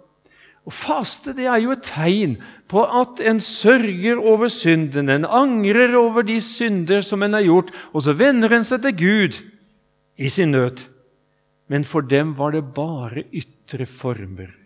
Å 0.62 0.74
faste 0.74 1.34
det 1.34 1.48
er 1.50 1.62
jo 1.64 1.74
et 1.74 1.86
tegn 1.88 2.36
på 2.70 2.84
at 2.86 3.22
en 3.26 3.40
sørger 3.42 4.20
over 4.22 4.52
synden, 4.54 5.10
en 5.10 5.26
angrer 5.26 5.96
over 5.98 6.26
de 6.26 6.38
synder 6.46 7.02
som 7.06 7.24
en 7.26 7.38
har 7.38 7.46
gjort, 7.48 7.72
og 7.94 8.06
så 8.06 8.14
vender 8.18 8.54
en 8.54 8.66
seg 8.68 8.84
til 8.86 8.98
Gud 9.00 9.40
i 10.22 10.30
sin 10.30 10.54
nød. 10.54 10.86
Men 11.72 11.86
for 11.88 12.06
dem 12.06 12.36
var 12.38 12.54
det 12.54 12.68
bare 12.76 13.26
ytre 13.34 13.90
former. 13.90 14.61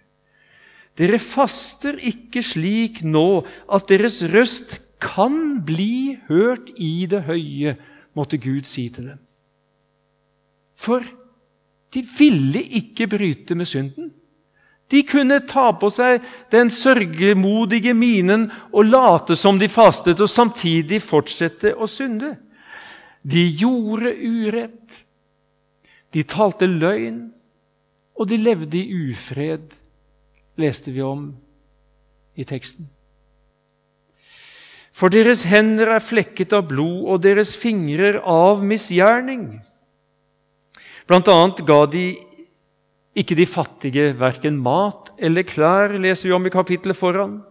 Dere 0.96 1.20
faster 1.20 1.98
ikke 2.00 2.44
slik 2.46 3.02
nå 3.04 3.44
at 3.68 3.88
deres 3.92 4.22
røst 4.32 4.78
kan 5.04 5.60
bli 5.68 6.16
hørt 6.30 6.72
i 6.80 7.06
det 7.10 7.26
høye, 7.28 7.76
måtte 8.16 8.40
Gud 8.40 8.64
si 8.68 8.88
til 8.90 9.12
dem. 9.12 9.20
For 10.80 11.04
de 11.96 12.04
ville 12.18 12.62
ikke 12.80 13.08
bryte 13.12 13.56
med 13.56 13.68
synden. 13.68 14.14
De 14.92 15.02
kunne 15.08 15.40
ta 15.50 15.72
på 15.80 15.90
seg 15.90 16.24
den 16.54 16.70
sørgemodige 16.72 17.96
minen 17.98 18.50
og 18.72 18.92
late 18.92 19.36
som 19.40 19.58
de 19.60 19.70
fastet, 19.72 20.22
og 20.22 20.30
samtidig 20.30 21.02
fortsette 21.02 21.74
å 21.74 21.88
synde. 21.90 22.36
De 23.26 23.42
gjorde 23.58 24.12
urett, 24.14 25.00
de 26.14 26.24
talte 26.24 26.70
løgn, 26.70 27.24
og 28.16 28.30
de 28.30 28.38
levde 28.38 28.78
i 28.78 29.10
ufred, 29.10 29.74
leste 30.60 30.92
vi 30.92 31.04
om 31.06 31.30
i 32.36 32.46
teksten. 32.48 32.88
For 34.96 35.12
deres 35.12 35.44
hender 35.50 35.92
er 35.98 36.04
flekket 36.04 36.54
av 36.56 36.70
blod, 36.70 37.02
og 37.12 37.24
deres 37.26 37.52
fingrer 37.60 38.22
av 38.22 38.64
misgjerning. 38.64 39.60
Blant 41.06 41.28
annet 41.30 41.60
ga 41.68 41.82
de 41.92 42.06
ikke 43.16 43.36
de 43.38 43.48
fattige 43.48 44.14
verken 44.20 44.58
mat 44.60 45.12
eller 45.20 45.48
klær, 45.48 45.94
leser 46.00 46.30
vi 46.30 46.36
om 46.36 46.48
i 46.48 46.54
kapittelet 46.54 46.98
foran. 46.98 47.42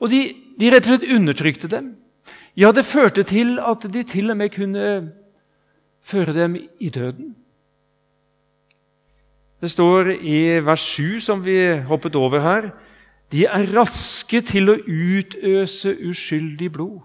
Og 0.00 0.12
de, 0.12 0.20
de 0.60 0.70
rett 0.72 0.84
og 0.84 0.94
slett 0.94 1.16
undertrykte 1.16 1.70
dem. 1.72 1.94
Ja, 2.56 2.72
det 2.72 2.86
førte 2.88 3.24
til 3.28 3.56
at 3.60 3.84
de 3.92 4.04
til 4.08 4.32
og 4.32 4.38
med 4.40 4.52
kunne 4.52 4.86
føre 6.04 6.32
dem 6.36 6.56
i 6.56 6.92
døden. 6.92 7.34
Det 9.66 9.72
står 9.72 10.12
i 10.22 10.60
vers 10.62 10.82
7, 10.94 11.18
som 11.18 11.40
vi 11.42 11.56
hoppet 11.88 12.14
over 12.14 12.38
her, 12.38 12.68
de 13.34 13.48
er 13.50 13.66
raske 13.74 14.38
til 14.46 14.70
å 14.70 14.76
utøse 14.78 15.90
uskyldig 16.06 16.68
blod. 16.70 17.00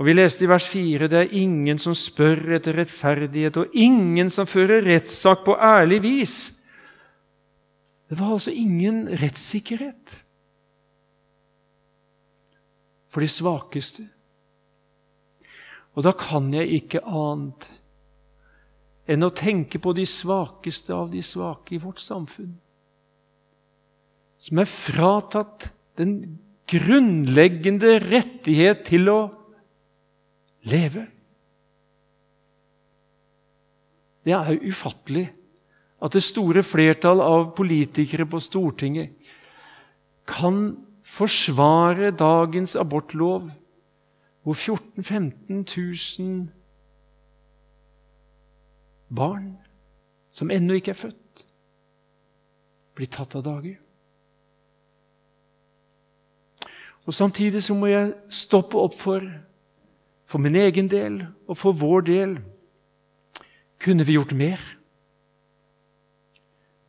Og 0.00 0.08
Vi 0.08 0.14
leste 0.16 0.46
i 0.46 0.48
vers 0.48 0.64
4 0.64 1.10
det 1.12 1.20
er 1.20 1.36
ingen 1.36 1.76
som 1.76 1.92
spør 1.92 2.56
etter 2.56 2.80
rettferdighet, 2.80 3.60
og 3.60 3.76
ingen 3.76 4.32
som 4.32 4.48
fører 4.48 4.80
rettssak 4.86 5.44
på 5.44 5.58
ærlig 5.60 6.00
vis. 6.06 6.36
Det 8.08 8.16
var 8.16 8.38
altså 8.38 8.56
ingen 8.56 9.10
rettssikkerhet 9.12 10.16
for 13.12 13.20
de 13.20 13.28
svakeste. 13.28 14.08
Og 15.92 16.08
da 16.08 16.16
kan 16.16 16.48
jeg 16.54 16.80
ikke 16.80 17.04
annet 17.04 17.74
enn 19.08 19.24
å 19.24 19.32
tenke 19.32 19.80
på 19.80 19.94
de 19.96 20.04
svakeste 20.08 20.92
av 20.94 21.08
de 21.12 21.22
svake 21.24 21.76
i 21.76 21.80
vårt 21.82 22.02
samfunn, 22.04 22.52
som 24.38 24.60
er 24.60 24.68
fratatt 24.70 25.70
den 25.98 26.38
grunnleggende 26.68 27.96
rettighet 28.04 28.84
til 28.86 29.08
å 29.10 29.20
leve. 30.68 31.06
Det 34.28 34.34
er 34.36 34.60
ufattelig 34.68 35.24
at 36.04 36.14
det 36.14 36.22
store 36.22 36.62
flertall 36.62 37.22
av 37.24 37.48
politikere 37.56 38.28
på 38.28 38.38
Stortinget 38.44 39.16
kan 40.28 40.76
forsvare 41.08 42.12
dagens 42.12 42.76
abortlov, 42.76 43.48
hvor 44.44 44.54
14 44.54 45.02
000-15 45.02 45.64
000 46.20 46.57
barn 49.08 49.56
som 50.30 50.50
ennå 50.52 50.78
ikke 50.78 50.92
er 50.92 51.02
født, 51.02 51.44
blir 52.94 53.10
tatt 53.10 53.36
av 53.38 53.44
dage. 53.46 53.76
Og 57.08 57.14
Samtidig 57.16 57.62
så 57.64 57.74
må 57.74 57.88
jeg 57.88 58.12
stoppe 58.28 58.76
opp 58.76 58.96
for 58.98 59.24
for 60.28 60.44
min 60.44 60.58
egen 60.60 60.90
del 60.92 61.22
og 61.48 61.56
for 61.56 61.72
vår 61.72 62.04
del 62.04 62.34
kunne 63.80 64.04
vi 64.04 64.18
gjort 64.18 64.34
mer 64.36 64.60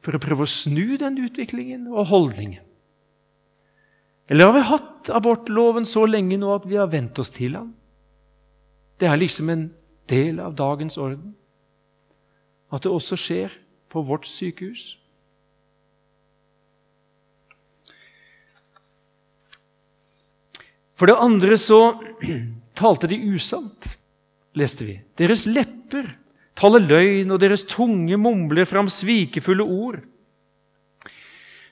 for 0.03 0.15
å 0.15 0.19
prøve 0.19 0.43
å 0.43 0.51
snu 0.51 0.97
den 0.99 1.19
utviklingen 1.23 1.87
og 1.87 2.09
holdningen? 2.11 2.65
Eller 4.29 4.49
har 4.49 4.55
vi 4.57 4.67
hatt 4.67 5.11
abortloven 5.15 5.87
så 5.87 6.03
lenge 6.05 6.37
nå 6.37 6.51
at 6.53 6.67
vi 6.69 6.77
har 6.79 6.91
vent 6.91 7.19
oss 7.21 7.31
til 7.33 7.55
den? 7.55 7.71
Det 8.99 9.07
er 9.07 9.19
liksom 9.19 9.49
en 9.49 9.65
del 10.11 10.43
av 10.43 10.57
dagens 10.59 10.99
orden 10.99 11.31
at 12.69 12.85
det 12.85 12.91
også 12.93 13.17
skjer 13.17 13.53
på 13.89 14.03
vårt 14.05 14.27
sykehus. 14.29 14.93
For 20.99 21.07
det 21.07 21.15
andre 21.15 21.57
så 21.57 21.95
talte 22.79 23.07
de 23.09 23.19
usant, 23.31 23.87
leste 24.59 24.85
vi. 24.87 24.99
Deres 25.17 25.47
lepper 25.47 26.11
taler 26.59 26.83
løgn, 26.83 27.31
og 27.31 27.39
deres 27.39 27.63
tunge 27.63 28.19
mumler 28.19 28.67
fram 28.67 28.89
svikefulle 28.91 29.63
ord. 29.63 30.01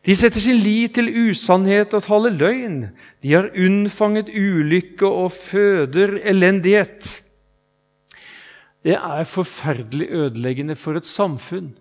De 0.07 0.15
setter 0.15 0.39
sin 0.39 0.61
lit 0.63 0.93
til 0.95 1.09
usannhet 1.27 1.91
og 1.97 2.05
taler 2.05 2.31
løgn. 2.31 2.77
De 3.19 3.33
har 3.33 3.49
unnfanget 3.51 4.29
ulykke 4.31 5.07
og 5.07 5.33
føder 5.35 6.21
elendighet. 6.23 7.09
Det 8.87 8.95
er 8.95 9.27
forferdelig 9.27 10.07
ødeleggende 10.15 10.77
for 10.79 10.95
et 10.95 11.07
samfunn 11.07 11.73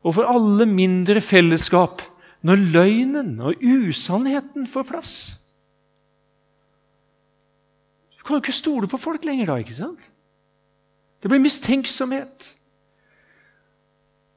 og 0.00 0.14
for 0.16 0.28
alle 0.30 0.64
mindre 0.70 1.20
fellesskap 1.20 2.00
når 2.46 2.62
løgnen 2.72 3.34
og 3.44 3.60
usannheten 3.60 4.68
får 4.70 4.86
plass 4.88 5.12
Du 8.16 8.22
kan 8.22 8.38
jo 8.38 8.42
ikke 8.44 8.56
stole 8.56 8.88
på 8.88 9.00
folk 9.00 9.26
lenger 9.28 9.50
da, 9.50 9.58
ikke 9.60 9.76
sant? 9.76 10.00
Det 11.20 11.28
blir 11.28 11.42
mistenksomhet 11.42 12.54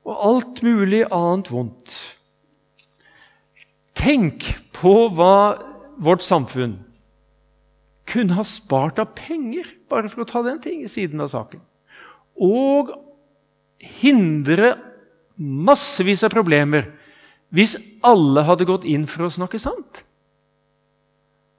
og 0.02 0.22
alt 0.26 0.62
mulig 0.66 1.04
annet 1.14 1.52
vondt. 1.54 1.92
Tenk 3.98 4.48
på 4.74 4.94
hva 5.14 5.36
vårt 6.02 6.26
samfunn 6.26 6.80
kunne 8.10 8.36
ha 8.40 8.46
spart 8.48 9.00
av 9.00 9.14
penger, 9.16 9.68
bare 9.92 10.10
for 10.10 10.24
å 10.24 10.28
ta 10.28 10.42
den 10.44 10.58
ting, 10.64 10.82
siden 10.90 11.22
av 11.22 11.30
saken, 11.32 11.62
og 12.42 12.94
hindre 14.02 14.76
massevis 15.38 16.24
av 16.26 16.34
problemer 16.34 16.90
hvis 17.52 17.76
alle 18.06 18.46
hadde 18.48 18.68
gått 18.70 18.86
inn 18.88 19.08
for 19.10 19.28
å 19.28 19.34
snakke 19.34 19.60
sant 19.62 20.04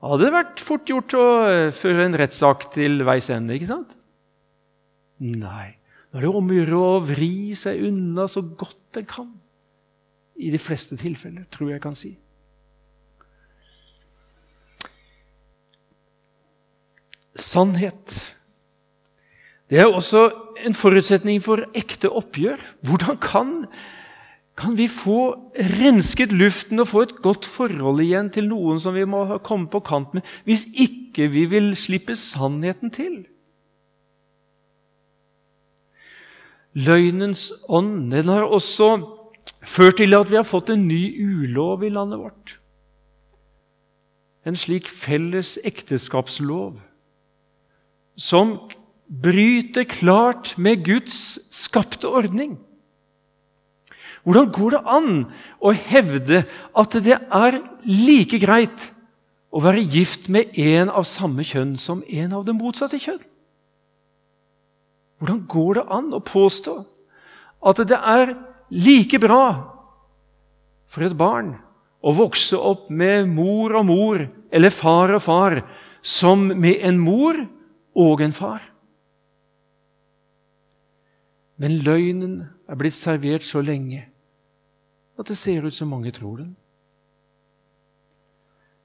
hadde 0.03 0.27
det 0.27 0.35
vært 0.35 0.63
fort 0.63 0.91
gjort 0.91 1.15
å 1.15 1.27
føre 1.77 2.09
en 2.09 2.17
rettssak 2.19 2.67
til 2.75 3.05
veis 3.07 3.29
ende, 3.31 3.55
ikke 3.55 3.71
sant? 3.71 3.95
Nei. 5.23 5.77
Nå 6.11 6.19
er 6.19 6.25
det 6.27 6.33
om 6.33 6.51
å 6.51 6.57
gjøre 6.57 6.81
å 6.83 6.97
vri 7.07 7.55
seg 7.57 7.85
unna 7.87 8.27
så 8.29 8.43
godt 8.43 8.99
en 8.99 9.07
kan. 9.09 9.31
I 10.43 10.51
de 10.51 10.59
fleste 10.59 10.99
tilfeller, 10.99 11.47
tror 11.55 11.71
jeg 11.71 11.83
kan 11.85 11.95
si. 11.97 12.17
Sannhet. 17.39 18.19
Det 19.73 19.81
er 19.81 19.89
også 19.89 20.27
en 20.67 20.75
forutsetning 20.77 21.39
for 21.41 21.65
ekte 21.73 22.11
oppgjør. 22.13 22.61
Hvordan 22.85 23.17
kan 23.17 23.53
kan 24.53 24.77
vi 24.77 24.85
få 24.85 25.33
rensket 25.81 26.33
luften 26.33 26.83
og 26.83 26.89
få 26.91 27.03
et 27.07 27.15
godt 27.25 27.47
forhold 27.49 28.03
igjen 28.05 28.29
til 28.31 28.51
noen 28.51 28.81
som 28.85 28.93
vi 28.93 29.07
må 29.09 29.25
komme 29.41 29.71
på 29.73 29.81
kant 29.81 30.13
med, 30.13 30.27
hvis 30.45 30.67
ikke 30.77 31.31
vi 31.33 31.47
vil 31.49 31.71
slippe 31.77 32.13
sannheten 32.21 32.93
til? 32.93 33.23
Løgnens 36.77 37.51
ånd 37.69 38.13
den 38.13 38.29
har 38.29 38.45
også 38.45 38.91
ført 39.65 39.97
til 39.97 40.13
at 40.21 40.29
vi 40.29 40.37
har 40.37 40.49
fått 40.49 40.69
en 40.73 40.85
ny 40.89 41.01
ulov 41.17 41.85
i 41.85 41.93
landet 41.93 42.21
vårt. 42.21 42.59
En 44.45 44.57
slik 44.59 44.89
felles 44.89 45.57
ekteskapslov 45.65 46.77
som 48.21 48.59
bryter 49.13 49.85
klart 49.85 50.55
med 50.57 50.85
Guds 50.87 51.39
skapte 51.53 52.09
ordning. 52.09 52.57
Hvordan 54.23 54.53
går 54.55 54.71
det 54.77 54.83
an 54.87 55.11
å 55.61 55.73
hevde 55.75 56.45
at 56.79 56.97
det 57.05 57.19
er 57.19 57.59
like 57.85 58.39
greit 58.41 58.89
å 59.53 59.61
være 59.61 59.83
gift 59.83 60.31
med 60.33 60.55
en 60.57 60.89
av 60.89 61.05
samme 61.11 61.45
kjønn 61.45 61.75
som 61.81 62.05
en 62.07 62.33
av 62.39 62.47
det 62.47 62.55
motsatte 62.57 63.01
kjønn? 63.03 63.21
Hvordan 65.19 65.43
går 65.51 65.75
det 65.79 65.87
an 65.99 66.09
å 66.15 66.23
påstå 66.25 66.79
at 67.63 67.83
det 67.87 67.99
er 67.99 68.33
like 68.73 69.21
bra 69.23 69.45
for 70.91 71.05
et 71.05 71.19
barn 71.19 71.55
å 72.03 72.15
vokse 72.17 72.59
opp 72.59 72.89
med 72.91 73.29
mor 73.31 73.77
og 73.79 73.87
mor, 73.87 74.25
eller 74.51 74.75
far 74.75 75.15
og 75.15 75.23
far, 75.23 75.61
som 76.03 76.49
med 76.49 76.83
en 76.83 76.99
mor 76.99 77.39
og 77.95 78.23
en 78.25 78.35
far. 78.35 78.72
Men 81.63 81.79
løgnen 81.87 82.41
er 82.67 82.79
blitt 82.79 82.97
servert 82.97 83.47
så 83.47 83.63
lenge 83.63 84.03
at 85.21 85.29
det 85.29 85.37
ser 85.39 85.63
ut 85.63 85.77
som 85.77 85.93
mange 85.93 86.11
tror 86.11 86.41
den. 86.41 86.57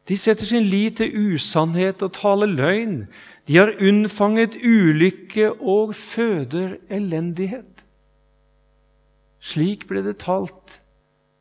De 0.07 0.17
setter 0.17 0.45
sin 0.45 0.67
lit 0.69 0.99
til 1.01 1.33
usannhet 1.33 2.03
og 2.05 2.13
taler 2.15 2.47
løgn. 2.47 3.07
De 3.47 3.57
har 3.57 3.73
unnfanget 3.81 4.55
ulykke 4.61 5.49
og 5.57 5.95
føder 5.95 6.77
elendighet. 6.89 7.83
Slik 9.41 9.87
ble 9.89 10.03
det 10.05 10.19
talt 10.23 10.79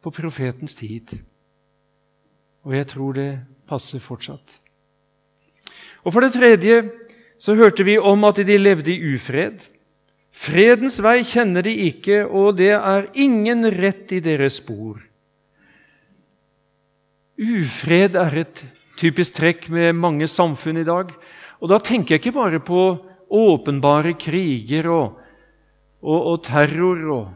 på 0.03 0.11
profetens 0.15 0.75
tid, 0.79 1.17
og 2.63 2.75
jeg 2.77 2.87
tror 2.93 3.17
det 3.17 3.31
passer 3.67 4.03
fortsatt. 4.03 4.61
Og 6.07 6.13
For 6.13 6.23
det 6.23 6.33
tredje 6.33 6.83
så 7.39 7.55
hørte 7.55 7.85
vi 7.85 7.99
om 7.99 8.25
at 8.25 8.37
de 8.37 8.59
levde 8.59 8.95
i 8.95 9.15
ufred. 9.15 9.59
Fredens 10.37 10.99
vei 11.01 11.23
kjenner 11.25 11.65
de 11.65 11.73
ikke, 11.89 12.25
og 12.29 12.59
det 12.59 12.75
er 12.77 13.09
ingen 13.17 13.65
rett 13.73 14.13
i 14.13 14.21
deres 14.21 14.61
spor. 14.61 15.01
Ufred 17.37 18.17
er 18.21 18.37
et 18.45 18.63
typisk 19.01 19.37
trekk 19.37 19.69
med 19.73 19.97
mange 19.97 20.29
samfunn 20.29 20.81
i 20.81 20.87
dag. 20.87 21.13
Og 21.61 21.69
Da 21.69 21.79
tenker 21.81 22.15
jeg 22.15 22.21
ikke 22.21 22.37
bare 22.37 22.61
på 22.61 22.83
åpenbare 23.33 24.13
kriger 24.15 24.89
og, 24.93 25.17
og, 26.03 26.21
og 26.33 26.43
terror 26.45 27.01
og, 27.11 27.27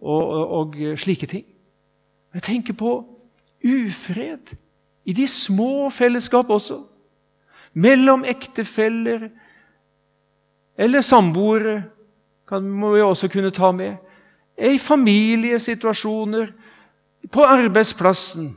og, 0.00 0.76
slike 0.96 1.26
ting. 1.26 1.44
Jeg 2.34 2.42
tenker 2.42 2.72
på 2.72 3.04
ufred 3.64 4.56
i 5.04 5.12
de 5.12 5.26
små 5.28 5.88
fellesskap 5.90 6.50
også. 6.50 6.82
Mellom 7.72 8.24
ektefeller 8.24 9.28
eller 10.78 11.04
samboere 11.04 11.82
må 12.50 12.94
vi 12.94 13.04
også 13.04 13.28
kunne 13.28 13.52
ta 13.54 13.72
med. 13.72 13.96
I 14.58 14.78
familiesituasjoner, 14.78 16.52
på 17.30 17.44
arbeidsplassen 17.44 18.52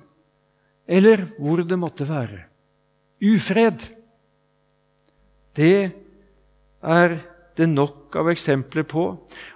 eller 0.87 1.25
hvor 1.39 1.63
det 1.63 1.79
måtte 1.79 2.07
være. 2.07 2.45
Ufred. 3.21 3.83
Det 5.55 5.91
er 6.81 7.17
det 7.57 7.67
nok 7.69 8.15
av 8.17 8.31
eksempler 8.31 8.85
på. 8.87 9.03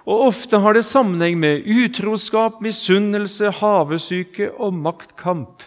Og 0.06 0.26
ofte 0.28 0.60
har 0.62 0.76
det 0.76 0.84
sammenheng 0.86 1.38
med 1.40 1.66
utroskap, 1.66 2.60
misunnelse, 2.64 3.50
havesyke 3.60 4.52
og 4.52 4.76
maktkamp. 4.76 5.64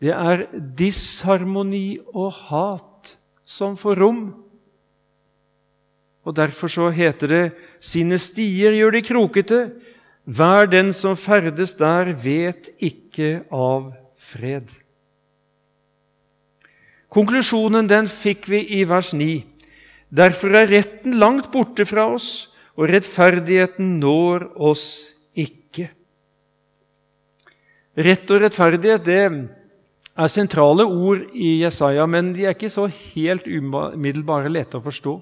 Det 0.00 0.12
er 0.14 0.46
disharmoni 0.78 1.98
og 2.14 2.32
hat 2.48 3.16
som 3.44 3.76
får 3.76 4.00
rom. 4.00 4.22
Og 6.24 6.36
Derfor 6.36 6.68
så 6.68 6.90
heter 6.90 7.26
det 7.26 7.52
'Sine 7.80 8.18
stier 8.18 8.72
gjør 8.72 8.90
de 8.92 9.02
krokete'. 9.02 9.70
Hver 10.26 10.66
den 10.70 10.92
som 10.92 11.16
ferdes 11.16 11.74
der, 11.74 12.12
vet 12.12 12.68
ikke 12.78 13.42
av 13.50 13.92
fred. 14.16 14.68
Konklusjonen 17.10 17.88
den 17.88 18.06
fikk 18.06 18.46
vi 18.48 18.60
i 18.78 18.84
vers 18.84 19.12
9. 19.12 19.44
Derfor 20.10 20.54
er 20.54 20.70
retten 20.70 21.16
langt 21.18 21.50
borte 21.50 21.86
fra 21.86 22.06
oss, 22.14 22.50
og 22.76 22.90
rettferdigheten 22.90 23.98
når 23.98 24.46
oss 24.60 25.10
ikke. 25.34 25.90
Rett 27.98 28.30
og 28.30 28.44
rettferdighet 28.44 29.04
det 29.04 29.18
er 29.26 30.30
sentrale 30.30 30.86
ord 30.86 31.26
i 31.34 31.60
Jesaja, 31.64 32.06
men 32.06 32.32
de 32.36 32.46
er 32.46 32.54
ikke 32.54 32.70
så 32.70 32.86
helt 32.86 33.48
umiddelbare 33.50 34.52
lette 34.52 34.78
å 34.78 34.84
forstå. 34.84 35.16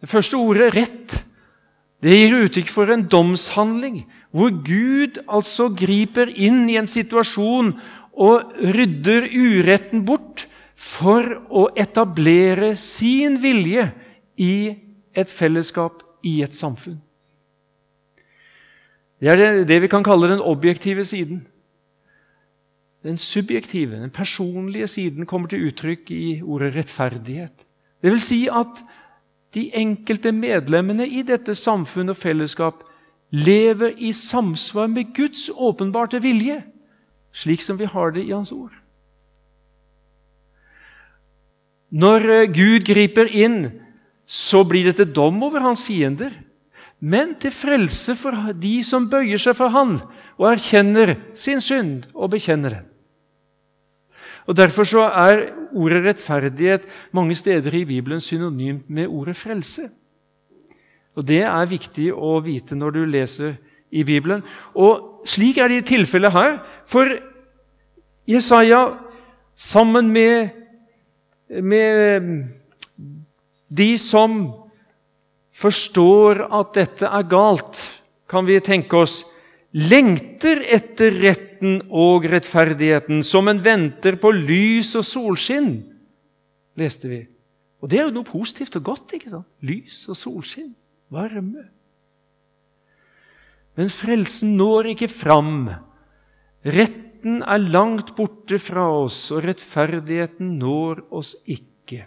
Det 0.00 0.08
første 0.08 0.36
ordet, 0.36 0.74
'rett', 0.74 1.24
det 2.00 2.16
gir 2.16 2.36
uttrykk 2.46 2.70
for 2.72 2.88
en 2.88 3.02
domshandling, 3.04 4.06
hvor 4.32 4.48
Gud 4.64 5.20
altså 5.28 5.68
griper 5.68 6.32
inn 6.32 6.64
i 6.70 6.78
en 6.80 6.88
situasjon 6.88 7.74
og 8.16 8.54
rydder 8.56 9.28
uretten 9.28 10.06
bort 10.08 10.46
for 10.80 11.26
å 11.52 11.68
etablere 11.76 12.72
sin 12.80 13.36
vilje 13.42 13.90
i 14.40 14.72
et 15.12 15.28
fellesskap, 15.28 16.02
i 16.24 16.40
et 16.44 16.56
samfunn. 16.56 17.00
Det 19.20 19.28
er 19.28 19.36
det, 19.36 19.48
det 19.68 19.80
vi 19.84 19.88
kan 19.92 20.04
kalle 20.04 20.30
den 20.30 20.40
objektive 20.40 21.04
siden. 21.04 21.42
Den 23.04 23.16
subjektive, 23.20 24.00
den 24.00 24.12
personlige 24.12 24.88
siden 24.88 25.28
kommer 25.28 25.48
til 25.48 25.68
uttrykk 25.68 26.10
i 26.12 26.40
ordet 26.40 26.74
rettferdighet. 26.76 27.66
Det 28.00 28.12
vil 28.12 28.24
si 28.24 28.46
at 28.48 28.80
de 29.54 29.66
enkelte 29.74 30.32
medlemmene 30.32 31.06
i 31.06 31.24
dette 31.26 31.56
samfunn 31.58 32.12
og 32.12 32.18
fellesskap 32.18 32.84
lever 33.30 33.94
i 33.98 34.12
samsvar 34.14 34.90
med 34.90 35.14
Guds 35.14 35.48
åpenbarte 35.50 36.20
vilje, 36.22 36.60
slik 37.32 37.62
som 37.62 37.78
vi 37.78 37.88
har 37.90 38.14
det 38.14 38.26
i 38.26 38.34
Hans 38.34 38.52
ord. 38.54 38.74
Når 41.90 42.28
eh, 42.30 42.46
Gud 42.54 42.86
griper 42.86 43.30
inn, 43.34 43.64
så 44.30 44.62
blir 44.62 44.86
det 44.86 45.00
til 45.00 45.10
dom 45.10 45.40
over 45.42 45.62
hans 45.64 45.82
fiender, 45.82 46.30
men 47.00 47.32
til 47.42 47.50
frelse 47.50 48.14
for 48.14 48.52
de 48.54 48.76
som 48.86 49.08
bøyer 49.10 49.40
seg 49.42 49.56
for 49.58 49.72
Han 49.74 49.96
og 50.38 50.46
erkjenner 50.52 51.16
sin 51.34 51.62
synd 51.64 52.04
og 52.14 52.30
bekjenner 52.36 52.76
den. 52.76 52.89
Og 54.46 54.56
Derfor 54.56 54.84
så 54.88 55.06
er 55.08 55.50
ordet 55.72 56.04
rettferdighet 56.04 56.86
mange 57.12 57.34
steder 57.34 57.74
i 57.74 57.84
Bibelen 57.84 58.20
synonymt 58.20 58.90
med 58.90 59.08
ordet 59.08 59.36
frelse. 59.36 59.90
Og 61.16 61.26
Det 61.26 61.42
er 61.42 61.66
viktig 61.70 62.12
å 62.14 62.38
vite 62.40 62.74
når 62.78 62.90
du 62.90 63.04
leser 63.04 63.58
i 63.90 64.04
Bibelen. 64.04 64.42
Og 64.74 65.26
Slik 65.28 65.58
er 65.58 65.68
det 65.68 65.82
i 65.82 65.88
tilfellet 65.96 66.32
her. 66.32 66.58
For 66.88 67.10
Jesaja, 68.28 68.94
sammen 69.54 70.08
med, 70.12 70.48
med 71.48 72.48
de 73.68 73.98
som 73.98 74.38
forstår 75.52 76.46
at 76.48 76.74
dette 76.74 77.06
er 77.06 77.26
galt, 77.28 77.80
kan 78.30 78.46
vi 78.46 78.60
tenke 78.62 79.02
oss, 79.02 79.20
lengter 79.76 80.62
etter 80.66 81.14
retten 81.22 81.80
og 81.94 82.26
rettferdigheten 82.30 83.22
som 83.26 83.50
en 83.50 83.60
venter 83.62 84.18
på 84.20 84.32
lys 84.34 84.94
og 84.98 85.06
solskinn, 85.06 85.74
leste 86.80 87.10
vi. 87.10 87.20
Og 87.80 87.90
det 87.90 88.00
er 88.00 88.08
jo 88.08 88.16
noe 88.18 88.28
positivt 88.28 88.76
og 88.80 88.88
godt. 88.90 89.14
ikke 89.16 89.32
sant? 89.32 89.48
Lys 89.64 90.02
og 90.10 90.18
solskinn, 90.18 90.72
varme. 91.12 91.68
Men 93.78 93.92
frelsen 93.92 94.56
når 94.58 94.92
ikke 94.94 95.08
fram. 95.08 95.70
Retten 96.66 97.40
er 97.40 97.62
langt 97.62 98.12
borte 98.16 98.58
fra 98.60 98.84
oss, 99.00 99.22
og 99.32 99.46
rettferdigheten 99.46 100.58
når 100.60 101.04
oss 101.14 101.36
ikke. 101.48 102.04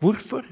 Hvorfor? 0.00 0.44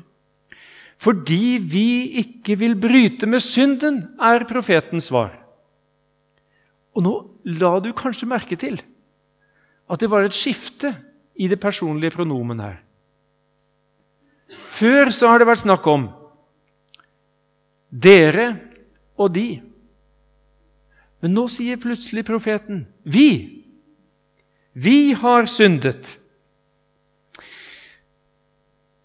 Fordi 0.99 1.59
vi 1.63 1.89
ikke 2.25 2.57
vil 2.59 2.75
bryte 2.81 3.29
med 3.31 3.45
synden, 3.45 4.01
er 4.19 4.49
profetens 4.49 5.13
svar. 5.13 5.37
Og 6.99 7.05
nå 7.07 7.15
la 7.61 7.77
du 7.79 7.93
kanskje 7.95 8.27
merke 8.27 8.59
til 8.59 8.81
at 9.89 10.03
det 10.03 10.11
var 10.11 10.27
et 10.27 10.37
skifte 10.37 10.91
i 11.39 11.47
det 11.49 11.61
personlige 11.63 12.17
pronomen 12.17 12.59
her. 12.61 12.81
Før 14.51 15.13
så 15.15 15.31
har 15.31 15.39
det 15.39 15.47
vært 15.49 15.63
snakk 15.63 15.87
om 15.87 16.09
dere 17.89 18.51
og 19.17 19.31
de. 19.37 19.61
Men 21.23 21.35
nå 21.35 21.47
sier 21.53 21.81
plutselig 21.81 22.27
profeten 22.27 22.85
vi. 23.07 23.31
Vi 24.75 25.13
har 25.19 25.47
syndet. 25.51 26.19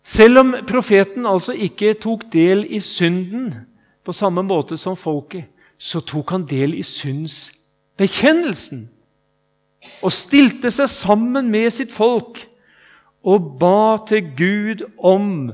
Selv 0.04 0.44
om 0.44 0.54
profeten 0.70 1.26
altså 1.26 1.54
ikke 1.54 1.96
tok 1.98 2.28
del 2.34 2.66
i 2.70 2.82
synden 2.84 3.54
på 4.06 4.14
samme 4.14 4.44
måte 4.46 4.78
som 4.78 4.98
folket, 5.00 5.48
så 5.78 6.04
tok 6.06 6.36
han 6.36 6.46
del 6.50 6.76
i 6.78 6.84
synds 6.86 7.48
bekjennelsen 8.00 8.88
og 10.04 10.14
stilte 10.16 10.72
seg 10.74 10.90
sammen 10.92 11.50
med 11.52 11.70
sitt 11.76 11.92
folk 11.94 12.40
og 13.24 13.54
ba 13.60 13.98
til 14.08 14.26
Gud 14.36 14.84
om 14.98 15.52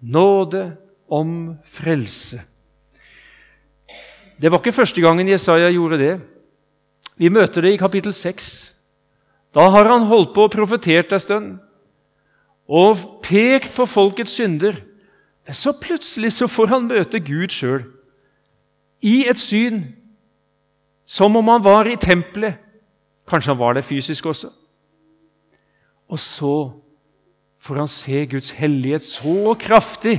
nåde, 0.00 0.76
om 1.12 1.56
frelse. 1.68 2.40
Det 4.40 4.50
var 4.50 4.62
ikke 4.62 4.74
første 4.74 5.00
gangen 5.04 5.28
Jesaja 5.28 5.68
gjorde 5.70 5.98
det. 6.00 6.14
Vi 7.20 7.28
møter 7.28 7.62
det 7.62 7.74
i 7.74 7.80
kapittel 7.80 8.14
6. 8.16 8.72
Da 9.54 9.68
har 9.70 9.86
han 9.86 10.08
holdt 10.08 10.32
på 10.34 10.46
og 10.48 10.54
profetert 10.54 11.12
en 11.12 11.20
stund 11.20 11.50
og 12.66 13.20
pekt 13.22 13.74
på 13.76 13.86
folkets 13.86 14.38
synder. 14.38 14.80
Men 15.46 15.54
så 15.54 15.74
plutselig 15.76 16.32
så 16.32 16.48
får 16.48 16.72
han 16.72 16.88
møte 16.88 17.20
Gud 17.20 17.52
sjøl 17.52 17.84
i 19.02 19.26
et 19.28 19.38
syn 19.38 19.84
som 21.12 21.36
om 21.36 21.48
han 21.52 21.64
var 21.64 21.90
i 21.90 21.98
tempelet 22.00 22.60
Kanskje 23.28 23.52
han 23.52 23.60
var 23.60 23.76
det 23.76 23.84
fysisk 23.86 24.26
også. 24.26 24.48
Og 26.10 26.18
så 26.20 26.54
får 27.62 27.78
han 27.78 27.88
se 27.88 28.24
Guds 28.26 28.50
hellighet 28.58 29.04
så 29.06 29.54
kraftig 29.60 30.16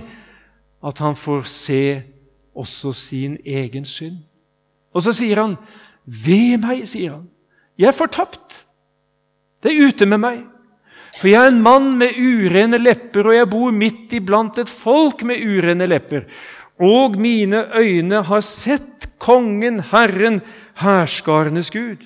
at 0.84 1.02
han 1.04 1.18
får 1.20 1.44
se 1.52 1.82
også 2.56 2.94
sin 2.96 3.36
egen 3.46 3.86
synd. 3.86 4.22
Og 4.96 5.04
så 5.04 5.14
sier 5.14 5.42
han, 5.42 5.58
'Ved 6.06 6.58
meg', 6.64 6.88
sier 6.88 7.12
han. 7.12 7.30
'Jeg 7.78 7.88
er 7.88 8.00
fortapt. 8.00 8.66
Det 9.64 9.72
er 9.72 9.88
ute 9.88 10.06
med 10.06 10.18
meg.' 10.18 10.48
For 11.20 11.28
jeg 11.28 11.46
er 11.46 11.52
en 11.52 11.62
mann 11.62 11.98
med 11.98 12.18
urene 12.18 12.78
lepper, 12.78 13.28
og 13.28 13.36
jeg 13.36 13.50
bor 13.50 13.72
midt 13.72 14.14
iblant 14.14 14.58
et 14.58 14.70
folk 14.70 15.24
med 15.24 15.44
urene 15.46 15.86
lepper. 15.86 16.24
Og 16.80 17.20
mine 17.20 17.68
øyne 17.78 18.24
har 18.24 18.42
sett 18.42 18.90
Kongen, 19.24 19.80
Herren, 19.80 20.42
herskarenes 20.82 21.72
Gud. 21.74 22.02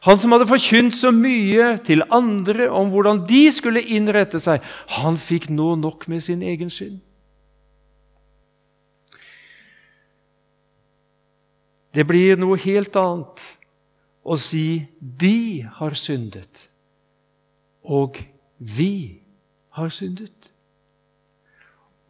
Han 0.00 0.18
som 0.18 0.32
hadde 0.32 0.48
forkynt 0.48 0.96
så 0.96 1.12
mye 1.12 1.74
til 1.84 2.02
andre 2.10 2.70
om 2.72 2.88
hvordan 2.92 3.22
de 3.28 3.44
skulle 3.52 3.82
innrette 3.84 4.40
seg, 4.40 4.64
han 4.96 5.18
fikk 5.20 5.50
nå 5.52 5.74
nok 5.76 6.08
med 6.08 6.24
sin 6.24 6.42
egen 6.42 6.72
synd. 6.72 7.00
Det 11.94 12.06
blir 12.06 12.38
noe 12.38 12.56
helt 12.62 12.96
annet 12.96 13.42
å 14.22 14.36
si 14.38 14.86
'de 15.00 15.66
har 15.78 15.94
syndet', 15.94 16.68
og 17.82 18.16
'vi 18.58 19.22
har 19.70 19.88
syndet'. 19.88 20.50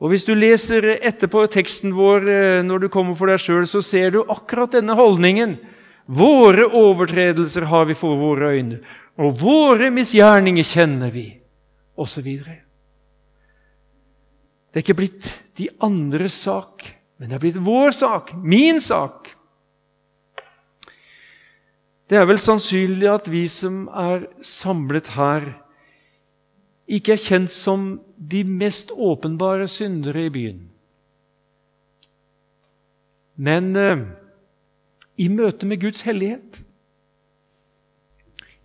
Og 0.00 0.08
Hvis 0.08 0.24
du 0.24 0.32
leser 0.32 0.96
etterpå 0.96 1.44
teksten 1.52 1.92
vår 1.92 2.28
eh, 2.32 2.62
når 2.64 2.86
du 2.86 2.88
kommer 2.92 3.14
for 3.18 3.28
deg 3.28 3.40
sjøl, 3.42 3.66
så 3.68 3.82
ser 3.84 4.14
du 4.14 4.22
akkurat 4.24 4.72
denne 4.72 4.96
holdningen. 4.96 5.58
Våre 6.10 6.64
overtredelser 6.64 7.68
har 7.68 7.84
vi 7.86 7.94
for 7.94 8.16
våre 8.18 8.54
øyne, 8.56 8.80
og 9.20 9.36
våre 9.38 9.90
misgjerninger 9.92 10.64
kjenner 10.66 11.12
vi, 11.14 11.26
osv. 12.00 12.24
Det 14.70 14.80
er 14.80 14.82
ikke 14.82 14.96
blitt 14.98 15.28
de 15.60 15.68
andres 15.84 16.40
sak, 16.48 16.82
men 17.20 17.28
det 17.28 17.36
er 17.36 17.44
blitt 17.44 17.60
vår 17.62 17.92
sak, 17.94 18.32
min 18.40 18.80
sak. 18.82 19.28
Det 22.10 22.18
er 22.18 22.26
vel 22.26 22.40
sannsynlig 22.42 23.06
at 23.06 23.28
vi 23.30 23.44
som 23.52 23.84
er 23.94 24.24
samlet 24.42 25.12
her, 25.14 25.52
ikke 26.90 27.14
er 27.14 27.22
kjent 27.22 27.52
som 27.54 27.92
de 28.16 28.42
mest 28.44 28.90
åpenbare 28.90 29.68
syndere 29.70 30.26
i 30.26 30.32
byen. 30.34 30.64
Men 33.40 33.70
eh, 33.78 34.02
i 35.22 35.28
møte 35.32 35.68
med 35.68 35.80
Guds 35.80 36.02
hellighet, 36.04 36.60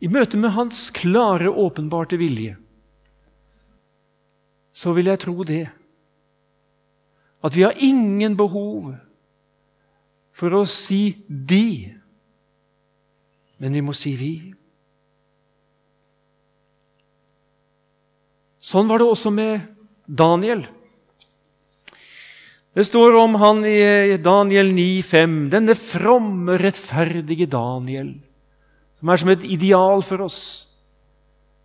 i 0.02 0.10
møte 0.12 0.38
med 0.38 0.52
Hans 0.58 0.90
klare, 0.94 1.50
åpenbarte 1.50 2.18
vilje, 2.20 2.58
så 4.76 4.92
vil 4.94 5.08
jeg 5.08 5.22
tro 5.24 5.44
det. 5.48 5.66
At 7.46 7.56
vi 7.56 7.64
har 7.64 7.78
ingen 7.80 8.36
behov 8.36 8.96
for 10.36 10.52
å 10.52 10.66
si 10.68 11.16
'de' 11.30 11.96
men 13.58 13.74
vi 13.74 13.82
må 13.82 13.94
si 13.94 14.16
'vi'. 14.16 14.65
Sånn 18.66 18.88
var 18.90 19.02
det 19.02 19.06
også 19.06 19.30
med 19.30 19.66
Daniel. 20.10 20.64
Det 22.76 22.84
står 22.88 23.16
om 23.22 23.38
han 23.40 23.62
i 23.64 24.18
Daniel 24.20 24.72
9,5, 24.74 25.36
denne 25.54 25.76
fromme, 25.78 26.58
rettferdige 26.60 27.46
Daniel, 27.52 28.16
som 29.00 29.12
er 29.12 29.22
som 29.22 29.32
et 29.32 29.46
ideal 29.48 30.02
for 30.04 30.26
oss. 30.26 30.40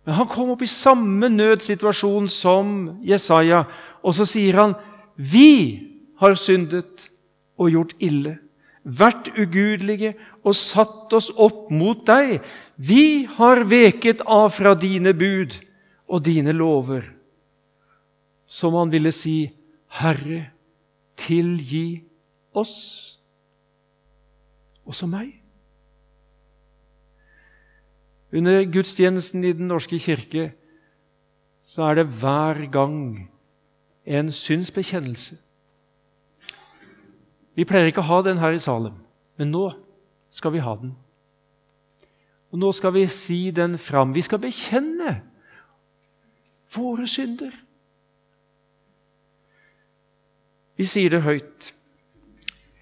Men 0.05 0.19
han 0.19 0.29
kom 0.29 0.53
opp 0.53 0.61
i 0.61 0.69
samme 0.69 1.29
nødsituasjon 1.33 2.29
som 2.31 2.77
Jesaja, 3.05 3.65
og 4.05 4.15
så 4.15 4.25
sier 4.29 4.61
han, 4.61 4.75
'Vi 5.17 5.81
har 6.21 6.35
syndet 6.35 7.09
og 7.57 7.71
gjort 7.71 7.97
ille' 7.99 8.37
vært 8.85 9.29
ugudelige 9.37 10.15
og 10.43 10.55
satt 10.55 11.13
oss 11.13 11.29
opp 11.35 11.69
mot 11.69 12.05
deg. 12.05 12.41
Vi 12.77 13.25
har 13.25 13.63
veket 13.69 14.21
av 14.25 14.49
fra 14.49 14.73
dine 14.73 15.13
bud 15.13 15.53
og 16.11 16.23
dine 16.25 16.51
lover. 16.51 17.05
Som 18.45 18.75
han 18.75 18.91
ville 18.91 19.13
si, 19.15 19.45
Herre, 20.01 20.49
tilgi 21.19 22.03
oss, 22.57 23.19
også 24.87 25.07
meg. 25.07 25.37
Under 28.31 28.63
gudstjenesten 28.71 29.43
i 29.43 29.53
Den 29.55 29.67
norske 29.67 29.99
kirke 29.99 30.51
så 31.67 31.83
er 31.89 32.01
det 32.01 32.11
hver 32.19 32.65
gang 32.71 33.29
en 34.05 34.31
synsbekjennelse. 34.31 35.37
Vi 37.55 37.67
pleier 37.67 37.91
ikke 37.91 38.03
å 38.03 38.09
ha 38.09 38.21
den 38.25 38.39
her 38.39 38.55
i 38.55 38.63
Salem, 38.63 38.95
men 39.39 39.51
nå 39.51 39.69
skal 40.31 40.55
vi 40.55 40.63
ha 40.63 40.75
den. 40.79 40.95
Og 42.51 42.59
nå 42.59 42.71
skal 42.75 42.95
vi 42.95 43.05
si 43.11 43.51
den 43.55 43.77
fram. 43.79 44.15
Vi 44.15 44.23
skal 44.23 44.41
bekjenne 44.43 45.21
våre 46.75 47.07
synder. 47.07 47.53
Vi 50.77 50.87
sier 50.89 51.13
det 51.13 51.23
høyt. 51.25 51.71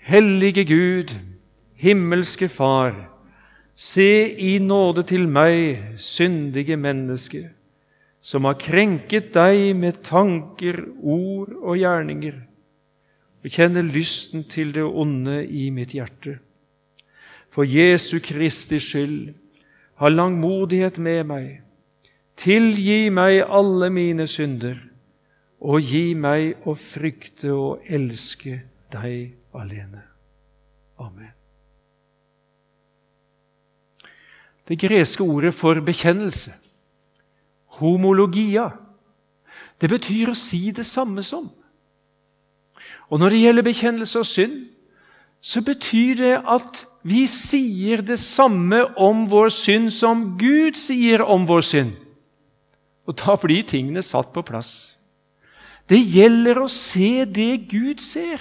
Hellige 0.09 0.63
Gud, 0.65 1.13
himmelske 1.75 2.49
Far, 2.49 2.95
se 3.75 4.35
i 4.35 4.57
nåde 4.59 5.03
til 5.09 5.27
meg, 5.29 5.97
syndige 6.01 6.77
menneske, 6.79 7.49
som 8.21 8.47
har 8.47 8.59
krenket 8.59 9.33
deg 9.35 9.75
med 9.77 10.01
tanker, 10.07 10.81
ord 10.99 11.53
og 11.59 11.77
gjerninger 11.79 12.45
og 13.43 13.51
kjenner 13.53 13.85
lysten 13.85 14.43
til 14.43 14.73
det 14.75 14.83
onde 14.83 15.41
i 15.47 15.69
mitt 15.71 15.93
hjerte. 15.95 16.37
For 17.49 17.63
Jesu 17.63 18.19
Kristi 18.23 18.79
skyld, 18.79 19.33
ha 19.99 20.09
langmodighet 20.09 20.99
med 20.99 21.23
meg. 21.27 21.47
Tilgi 22.39 23.09
meg 23.11 23.41
alle 23.43 23.89
mine 23.91 24.27
synder, 24.31 24.77
og 25.59 25.83
gi 25.83 26.13
meg 26.15 26.63
å 26.63 26.75
frykte 26.79 27.51
og 27.51 27.83
elske 27.91 28.61
deg 28.93 29.33
alene. 29.51 30.05
Amen. 31.03 31.33
Det 34.69 34.77
greske 34.79 35.25
ordet 35.25 35.51
for 35.57 35.81
bekjennelse, 35.83 36.53
homologia, 37.81 38.69
det 39.81 39.89
betyr 39.91 40.31
å 40.31 40.37
si 40.37 40.69
det 40.75 40.85
samme 40.87 41.23
som. 41.25 41.49
Og 43.09 43.19
når 43.19 43.33
det 43.33 43.39
gjelder 43.43 43.67
bekjennelse 43.67 44.19
av 44.21 44.27
synd, 44.29 44.59
så 45.41 45.63
betyr 45.65 46.19
det 46.19 46.35
at 46.43 46.85
vi 47.07 47.23
sier 47.31 48.03
det 48.05 48.19
samme 48.21 48.83
om 48.99 49.25
vår 49.31 49.51
synd 49.55 49.91
som 49.95 50.37
Gud 50.39 50.77
sier 50.79 51.23
om 51.23 51.47
vår 51.49 51.65
synd. 51.65 51.95
Og 53.09 53.17
da 53.17 53.35
blir 53.41 53.65
tingene 53.65 54.03
satt 54.05 54.29
på 54.35 54.43
plass. 54.45 54.99
Det 55.89 55.97
gjelder 55.97 56.61
å 56.61 56.69
se 56.69 57.25
det 57.25 57.65
Gud 57.71 58.03
ser, 58.03 58.37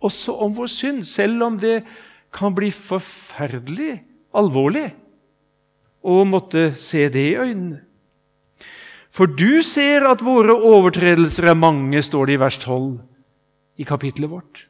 også 0.00 0.34
om 0.40 0.54
vår 0.56 0.70
synd, 0.72 1.04
selv 1.04 1.44
om 1.44 1.58
det 1.60 1.82
kan 2.32 2.54
bli 2.56 2.70
forferdelig 2.72 3.98
alvorlig 4.32 4.88
å 6.02 6.22
måtte 6.24 6.72
se 6.80 7.04
det 7.12 7.26
i 7.34 7.38
øynene. 7.38 7.82
For 9.12 9.28
du 9.28 9.60
ser 9.60 10.06
at 10.08 10.24
våre 10.24 10.54
overtredelser 10.56 11.50
er 11.50 11.58
mange, 11.58 12.00
står 12.00 12.30
det 12.30 12.38
i 12.38 12.40
vers 12.40 12.56
12 12.56 12.94
i 13.76 13.84
kapittelet 13.84 14.32
vårt. 14.32 14.62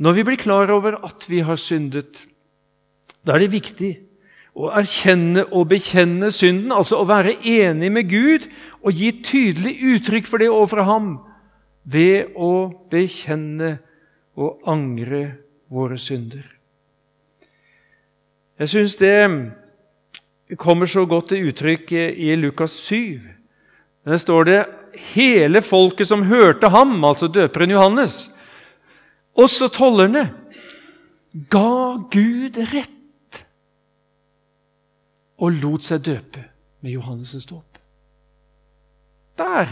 Når 0.00 0.16
vi 0.16 0.24
blir 0.24 0.40
klar 0.40 0.72
over 0.72 0.96
at 1.04 1.28
vi 1.28 1.42
har 1.44 1.60
syndet, 1.60 2.24
da 3.22 3.36
er 3.36 3.44
det 3.44 3.52
viktig 3.52 3.92
å 4.52 4.68
erkjenne 4.76 5.46
og 5.48 5.70
bekjenne 5.70 6.28
synden, 6.34 6.72
altså 6.74 7.00
å 7.00 7.08
være 7.08 7.38
enig 7.40 7.88
med 7.92 8.10
Gud 8.10 8.48
og 8.82 8.92
gi 8.96 9.12
tydelig 9.24 9.78
uttrykk 9.94 10.28
for 10.28 10.42
det 10.42 10.50
overfor 10.52 10.84
ham 10.88 11.12
ved 11.88 12.36
å 12.36 12.68
bekjenne 12.92 13.78
og 14.36 14.60
angre 14.68 15.24
våre 15.72 15.98
synder. 16.00 16.44
Jeg 18.60 18.70
syns 18.70 18.98
det 19.00 19.16
kommer 20.60 20.86
så 20.86 21.06
godt 21.08 21.32
til 21.32 21.48
uttrykk 21.50 21.94
i 21.96 22.34
Lukas 22.36 22.76
7. 22.84 23.18
Der 24.04 24.20
står 24.20 24.46
det 24.46 24.60
hele 25.14 25.62
folket 25.64 26.10
som 26.10 26.26
hørte 26.28 26.68
ham, 26.70 26.98
altså 27.04 27.30
døperen 27.32 27.72
Johannes, 27.72 28.26
også 29.32 29.70
tollerne, 29.72 30.28
ga 31.48 31.96
Gud 32.12 32.58
rett 32.74 32.98
og 35.42 35.58
lot 35.58 35.82
seg 35.82 36.04
døpe 36.06 36.44
med 36.82 36.94
Johannes' 36.94 37.46
dåp. 37.48 37.78
Der 39.38 39.70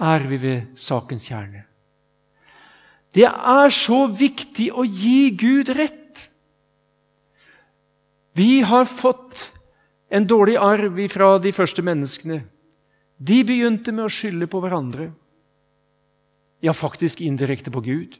er 0.00 0.26
vi 0.28 0.38
ved 0.40 0.78
sakens 0.80 1.26
kjerne. 1.28 1.66
Det 3.14 3.26
er 3.26 3.72
så 3.74 4.04
viktig 4.06 4.70
å 4.72 4.84
gi 4.86 5.32
Gud 5.34 5.72
rett. 5.76 6.28
Vi 8.38 8.62
har 8.62 8.86
fått 8.86 9.50
en 10.10 10.26
dårlig 10.26 10.56
arv 10.56 11.00
fra 11.10 11.34
de 11.42 11.52
første 11.52 11.82
menneskene. 11.82 12.44
De 13.18 13.42
begynte 13.44 13.92
med 13.92 14.06
å 14.06 14.12
skylde 14.12 14.48
på 14.48 14.62
hverandre. 14.62 15.10
Ja, 16.64 16.72
faktisk 16.72 17.20
indirekte 17.24 17.72
på 17.72 17.82
Gud. 17.84 18.16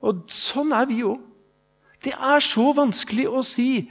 Og 0.00 0.24
sånn 0.32 0.72
er 0.74 0.88
vi 0.88 1.02
òg. 1.04 1.20
Det 2.00 2.14
er 2.16 2.40
så 2.40 2.70
vanskelig 2.72 3.26
å 3.28 3.42
si 3.44 3.84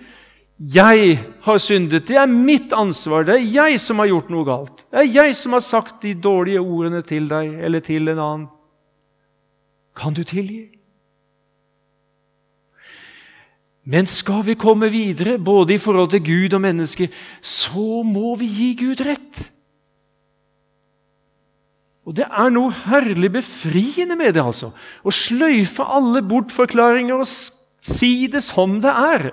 'Jeg 0.59 1.19
har 1.41 1.57
syndet. 1.57 2.07
Det 2.07 2.17
er 2.17 2.25
mitt 2.25 2.73
ansvar. 2.73 3.23
Det 3.23 3.35
er 3.35 3.51
jeg 3.53 3.79
som 3.79 3.99
har 3.99 4.07
gjort 4.07 4.29
noe 4.29 4.43
galt.' 4.43 4.83
'Det 4.91 4.99
er 4.99 5.23
jeg 5.23 5.35
som 5.35 5.53
har 5.53 5.61
sagt 5.63 6.01
de 6.01 6.13
dårlige 6.13 6.59
ordene 6.59 7.01
til 7.01 7.29
deg 7.29 7.63
eller 7.63 7.79
til 7.79 8.09
en 8.09 8.19
annen.' 8.19 8.49
Kan 9.95 10.13
du 10.13 10.23
tilgi? 10.23 10.69
Men 13.85 14.05
skal 14.05 14.43
vi 14.45 14.53
komme 14.53 14.89
videre, 14.91 15.39
både 15.39 15.73
i 15.73 15.77
forhold 15.77 16.09
til 16.09 16.23
Gud 16.23 16.53
og 16.53 16.61
menneske, 16.61 17.09
så 17.41 18.03
må 18.03 18.35
vi 18.35 18.45
gi 18.45 18.73
Gud 18.85 19.01
rett. 19.01 19.49
Og 22.05 22.15
Det 22.15 22.25
er 22.25 22.49
noe 22.49 22.71
herlig 22.71 23.31
befriende 23.31 24.15
med 24.15 24.33
det, 24.33 24.43
altså. 24.43 24.71
Å 25.05 25.11
sløyfe 25.13 25.85
alle 25.85 26.21
bortforklaringer 26.21 27.21
og 27.21 27.27
si 27.81 28.27
det 28.27 28.43
som 28.43 28.79
det 28.81 28.89
er. 28.89 29.31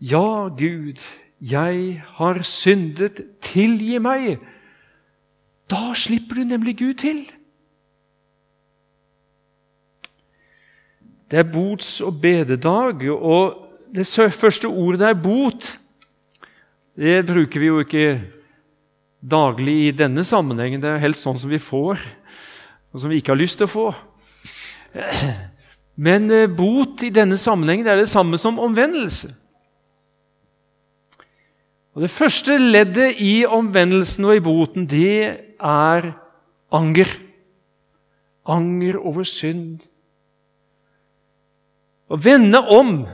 Ja, 0.00 0.48
Gud, 0.48 0.96
jeg 1.40 2.02
har 2.16 2.38
syndet, 2.42 3.20
tilgi 3.44 3.98
meg. 4.00 4.38
Da 5.68 5.92
slipper 5.92 6.40
du 6.40 6.46
nemlig 6.48 6.78
Gud 6.78 6.94
til. 7.02 7.26
Det 11.30 11.38
er 11.38 11.52
bots- 11.52 12.00
og 12.00 12.16
bededag, 12.20 13.04
og 13.12 13.76
det 13.94 14.06
første 14.32 14.68
ordet 14.68 15.02
er 15.04 15.14
bot. 15.14 15.68
Det 16.96 17.26
bruker 17.26 17.60
vi 17.60 17.66
jo 17.66 17.82
ikke 17.84 18.22
daglig 19.20 19.76
i 19.88 19.90
denne 19.92 20.24
sammenhengen. 20.24 20.80
Det 20.80 20.88
er 20.90 21.04
helst 21.04 21.28
sånn 21.28 21.38
som 21.38 21.52
vi 21.52 21.60
får, 21.60 22.00
og 22.92 23.00
som 23.00 23.12
vi 23.12 23.20
ikke 23.20 23.34
har 23.34 23.42
lyst 23.42 23.60
til 23.60 23.68
å 23.68 23.74
få. 23.74 23.86
Men 26.08 26.30
eh, 26.32 26.48
bot 26.48 27.04
i 27.04 27.12
denne 27.12 27.36
sammenhengen 27.36 27.86
er 27.86 28.00
det 28.00 28.08
samme 28.08 28.40
som 28.40 28.58
omvendelse. 28.58 29.34
Og 32.00 32.06
Det 32.06 32.14
første 32.16 32.54
leddet 32.56 33.18
i 33.20 33.42
omvendelsen 33.44 34.24
og 34.24 34.38
i 34.38 34.40
boten, 34.40 34.86
det 34.88 35.36
er 35.60 36.06
anger. 36.72 37.10
Anger 38.48 38.96
over 38.96 39.26
synd 39.28 39.82
å 42.08 42.16
vende 42.16 42.56
om, 42.72 43.04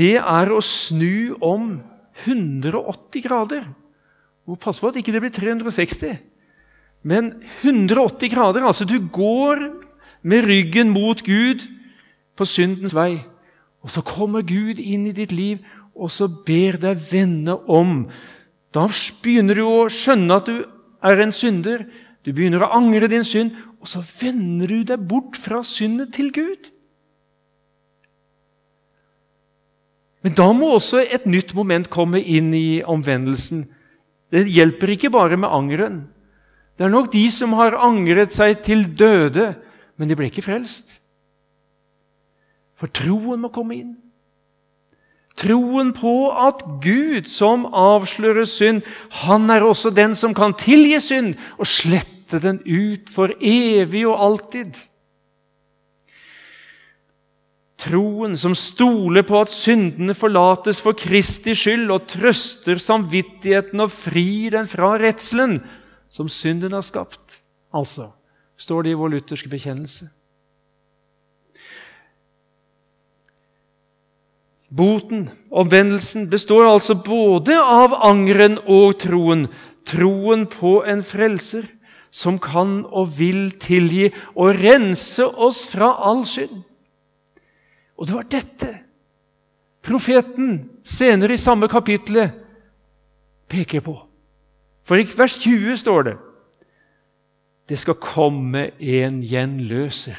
det 0.00 0.16
er 0.16 0.48
å 0.48 0.62
snu 0.64 1.36
om 1.44 1.74
180 2.24 3.26
grader. 3.28 3.68
Pass 4.64 4.80
på 4.80 4.88
at 4.88 4.96
ikke 4.96 5.12
det 5.12 5.26
blir 5.26 5.36
360. 5.36 6.16
Men 7.04 7.34
180 7.60 8.32
grader. 8.32 8.64
Altså, 8.64 8.88
du 8.88 8.96
går 8.96 9.68
med 10.24 10.48
ryggen 10.48 10.88
mot 10.96 11.20
Gud 11.20 11.68
på 12.32 12.48
syndens 12.48 12.96
vei. 12.96 13.20
Og 13.84 13.92
så 13.92 14.02
kommer 14.02 14.42
Gud 14.42 14.80
inn 14.80 15.06
i 15.06 15.14
ditt 15.14 15.36
liv, 15.36 15.60
og 15.98 16.12
så 16.14 16.28
ber 16.30 16.78
deg 16.80 17.00
vende 17.10 17.56
om. 17.66 18.06
Da 18.74 18.86
begynner 19.24 19.58
du 19.58 19.64
å 19.66 19.88
skjønne 19.92 20.38
at 20.38 20.48
du 20.48 20.62
er 21.04 21.22
en 21.22 21.34
synder. 21.34 21.84
Du 22.22 22.32
begynner 22.32 22.64
å 22.64 22.72
angre 22.78 23.10
din 23.10 23.26
synd, 23.26 23.56
og 23.82 23.90
så 23.90 24.02
vender 24.02 24.70
du 24.70 24.82
deg 24.86 25.06
bort 25.10 25.38
fra 25.38 25.62
syndet 25.66 26.14
til 26.16 26.30
Gud. 26.34 26.70
Men 30.26 30.34
da 30.34 30.48
må 30.52 30.72
også 30.74 31.00
et 31.04 31.28
nytt 31.30 31.54
moment 31.54 31.86
komme 31.90 32.20
inn 32.20 32.50
i 32.56 32.80
omvendelsen. 32.82 33.66
Det 34.34 34.48
hjelper 34.50 34.94
ikke 34.94 35.12
bare 35.14 35.38
med 35.40 35.48
angeren. 35.48 36.00
Det 36.76 36.86
er 36.86 36.92
nok 36.92 37.10
de 37.14 37.24
som 37.34 37.54
har 37.58 37.78
angret 37.82 38.34
seg 38.34 38.60
til 38.66 38.84
døde, 38.98 39.52
men 39.98 40.10
de 40.10 40.18
ble 40.18 40.28
ikke 40.30 40.44
frelst. 40.46 40.92
For 42.78 42.90
troen 42.94 43.42
må 43.42 43.50
komme 43.54 43.78
inn. 43.78 43.96
Troen 45.38 45.92
på 45.94 46.14
at 46.34 46.64
Gud, 46.82 47.28
som 47.30 47.68
avslører 47.70 48.48
synd, 48.48 48.82
han 49.22 49.46
er 49.54 49.62
også 49.62 49.92
den 49.94 50.16
som 50.18 50.34
kan 50.34 50.56
tilgi 50.58 50.98
synd 51.02 51.36
og 51.58 51.68
slette 51.70 52.40
den 52.42 52.58
ut 52.66 53.12
for 53.14 53.32
evig 53.38 54.02
og 54.08 54.18
alltid. 54.18 54.80
Troen 57.78 58.34
som 58.34 58.56
stoler 58.58 59.22
på 59.22 59.38
at 59.38 59.52
syndene 59.54 60.16
forlates 60.18 60.80
for 60.82 60.98
Kristi 60.98 61.54
skyld, 61.54 61.86
og 61.94 62.08
trøster 62.10 62.80
samvittigheten 62.82 63.84
og 63.84 63.94
frir 63.94 64.56
den 64.56 64.66
fra 64.66 64.96
redselen 64.98 65.60
som 66.10 66.26
synden 66.32 66.74
har 66.74 66.82
skapt. 66.82 67.38
Altså, 67.70 68.10
står 68.58 68.82
det 68.82 68.96
i 68.96 68.98
vår 68.98 69.14
lutherske 69.14 69.50
bekjennelse. 69.52 70.08
Boten, 74.68 75.30
omvendelsen, 75.50 76.28
består 76.30 76.68
altså 76.68 76.94
både 76.94 77.56
av 77.56 77.94
angeren 78.04 78.58
og 78.68 78.98
troen. 79.00 79.46
Troen 79.88 80.44
på 80.50 80.82
en 80.84 81.00
frelser 81.06 81.70
som 82.10 82.36
kan 82.40 82.82
og 82.84 83.14
vil 83.18 83.50
tilgi 83.60 84.10
og 84.34 84.58
rense 84.60 85.24
oss 85.24 85.64
fra 85.72 85.94
all 86.04 86.24
synd. 86.28 86.62
Og 87.98 88.06
det 88.06 88.14
var 88.14 88.28
dette 88.30 88.72
profeten 89.84 90.68
senere 90.84 91.34
i 91.34 91.40
samme 91.40 91.68
kapitlet 91.68 92.36
peker 93.48 93.82
på. 93.84 93.96
For 94.84 95.00
i 95.00 95.08
vers 95.16 95.40
20 95.40 95.80
står 95.80 96.10
det 96.10 96.16
det 97.68 97.76
skal 97.76 97.98
komme 98.00 98.70
en 98.80 99.18
gjenløser. 99.20 100.16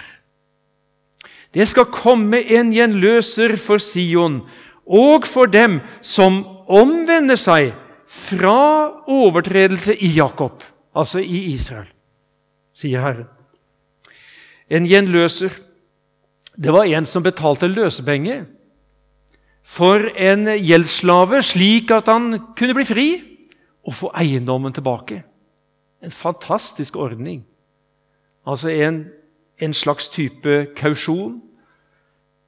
Det 1.53 1.65
skal 1.67 1.89
komme 1.89 2.41
en 2.45 2.73
gjenløser 2.73 3.55
for 3.57 3.81
Sion 3.81 4.41
og 4.85 5.25
for 5.29 5.49
dem 5.49 5.79
som 6.01 6.43
omvender 6.69 7.37
seg 7.39 7.73
fra 8.09 8.89
overtredelse 9.09 9.95
i 9.95 10.11
Jakob, 10.15 10.63
altså 10.97 11.21
i 11.21 11.51
Israel, 11.53 11.89
sier 12.73 13.01
Herren. 13.01 13.27
En 14.69 14.85
gjenløser 14.85 15.53
det 16.59 16.73
var 16.75 16.89
en 16.91 17.05
som 17.07 17.23
betalte 17.23 17.69
løsepenger 17.71 18.43
for 19.63 20.09
en 20.17 20.49
gjeldsslave, 20.59 21.39
slik 21.45 21.91
at 21.95 22.09
han 22.11 22.33
kunne 22.57 22.75
bli 22.75 22.87
fri 22.87 23.07
og 23.87 23.95
få 23.95 24.09
eiendommen 24.19 24.73
tilbake. 24.75 25.21
En 26.03 26.11
fantastisk 26.11 26.97
ordning. 26.99 27.45
Altså 28.47 28.73
en, 28.73 29.05
en 29.59 29.73
slags 29.73 30.09
type 30.09 30.73
kausjon, 30.75 31.39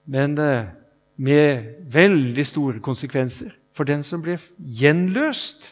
men 0.08 0.38
eh, 0.40 0.72
med 1.18 1.76
veldig 1.92 2.46
store 2.48 2.80
konsekvenser 2.84 3.52
for 3.76 3.88
den 3.88 4.04
som 4.04 4.24
ble 4.24 4.38
gjenløst. 4.58 5.72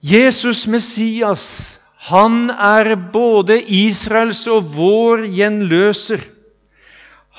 Jesus 0.00 0.66
Messias 0.66 1.78
han 2.08 2.48
er 2.50 2.94
både 3.12 3.58
Israels 3.60 4.46
og 4.48 4.70
vår 4.72 5.26
gjenløser. 5.36 6.22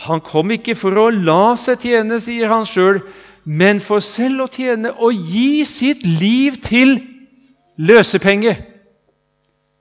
Han 0.05 0.21
kom 0.21 0.53
ikke 0.53 0.75
for 0.77 0.97
å 1.01 1.07
la 1.09 1.55
seg 1.57 1.81
tjene, 1.81 2.19
sier 2.21 2.51
han 2.53 2.67
sjøl, 2.69 3.01
men 3.43 3.81
for 3.81 4.05
selv 4.05 4.45
å 4.45 4.51
tjene 4.53 4.93
og 4.93 5.17
gi 5.17 5.65
sitt 5.65 6.05
liv 6.05 6.59
til 6.61 6.99
løsepenge 7.81 8.53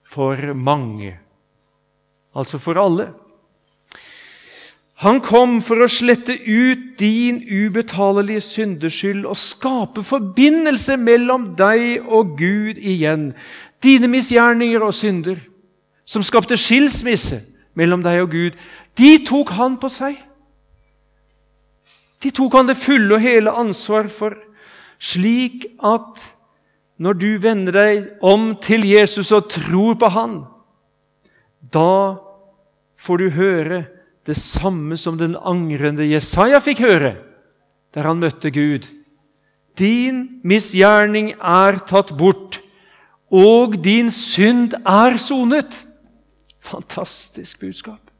for 0.09 0.55
mange. 0.57 1.19
Altså 2.34 2.58
for 2.58 2.78
alle. 2.78 3.10
Han 5.00 5.22
kom 5.24 5.62
for 5.64 5.80
å 5.80 5.88
slette 5.88 6.34
ut 6.36 6.98
din 7.00 7.40
ubetalelige 7.48 8.42
syndeskyld 8.44 9.24
og 9.24 9.38
skape 9.40 10.04
forbindelse 10.04 10.98
mellom 11.00 11.54
deg 11.56 12.04
og 12.04 12.34
Gud 12.36 12.76
igjen 12.76 13.30
dine 13.80 14.10
misgjerninger 14.12 14.82
og 14.84 14.92
synder, 14.92 15.38
som 16.04 16.22
skapte 16.26 16.58
skilsmisse 16.60 17.40
mellom 17.78 18.04
deg 18.04 18.20
og 18.26 18.35
Gud, 18.35 18.58
de 18.98 19.14
tok 19.24 19.54
han 19.56 19.78
på 19.81 19.88
seg. 19.88 20.18
De 22.20 22.28
tok 22.37 22.58
han 22.58 22.68
det 22.68 22.76
fulle 22.76 23.16
og 23.16 23.24
hele 23.24 23.56
ansvar 23.56 24.10
for, 24.12 24.37
slik 25.00 25.64
at 25.81 26.20
når 27.00 27.16
du 27.16 27.28
vender 27.40 27.72
deg 27.72 28.08
om 28.20 28.50
til 28.60 28.85
Jesus 28.85 29.33
og 29.33 29.48
tror 29.48 29.96
på 29.96 30.10
han, 30.12 30.42
da 31.61 32.19
får 33.00 33.19
du 33.19 33.31
høre 33.37 33.85
det 34.27 34.37
samme 34.37 34.96
som 35.00 35.19
den 35.19 35.37
angrende 35.37 36.06
Jesaja 36.08 36.61
fikk 36.65 36.83
høre 36.85 37.15
der 37.94 38.06
han 38.06 38.21
møtte 38.23 38.52
Gud. 38.54 38.87
Din 39.79 40.40
misgjerning 40.46 41.33
er 41.37 41.81
tatt 41.88 42.13
bort 42.19 42.61
og 43.31 43.79
din 43.85 44.11
synd 44.11 44.75
er 44.87 45.17
sonet. 45.17 45.87
Fantastisk 46.61 47.61
budskap. 47.61 48.11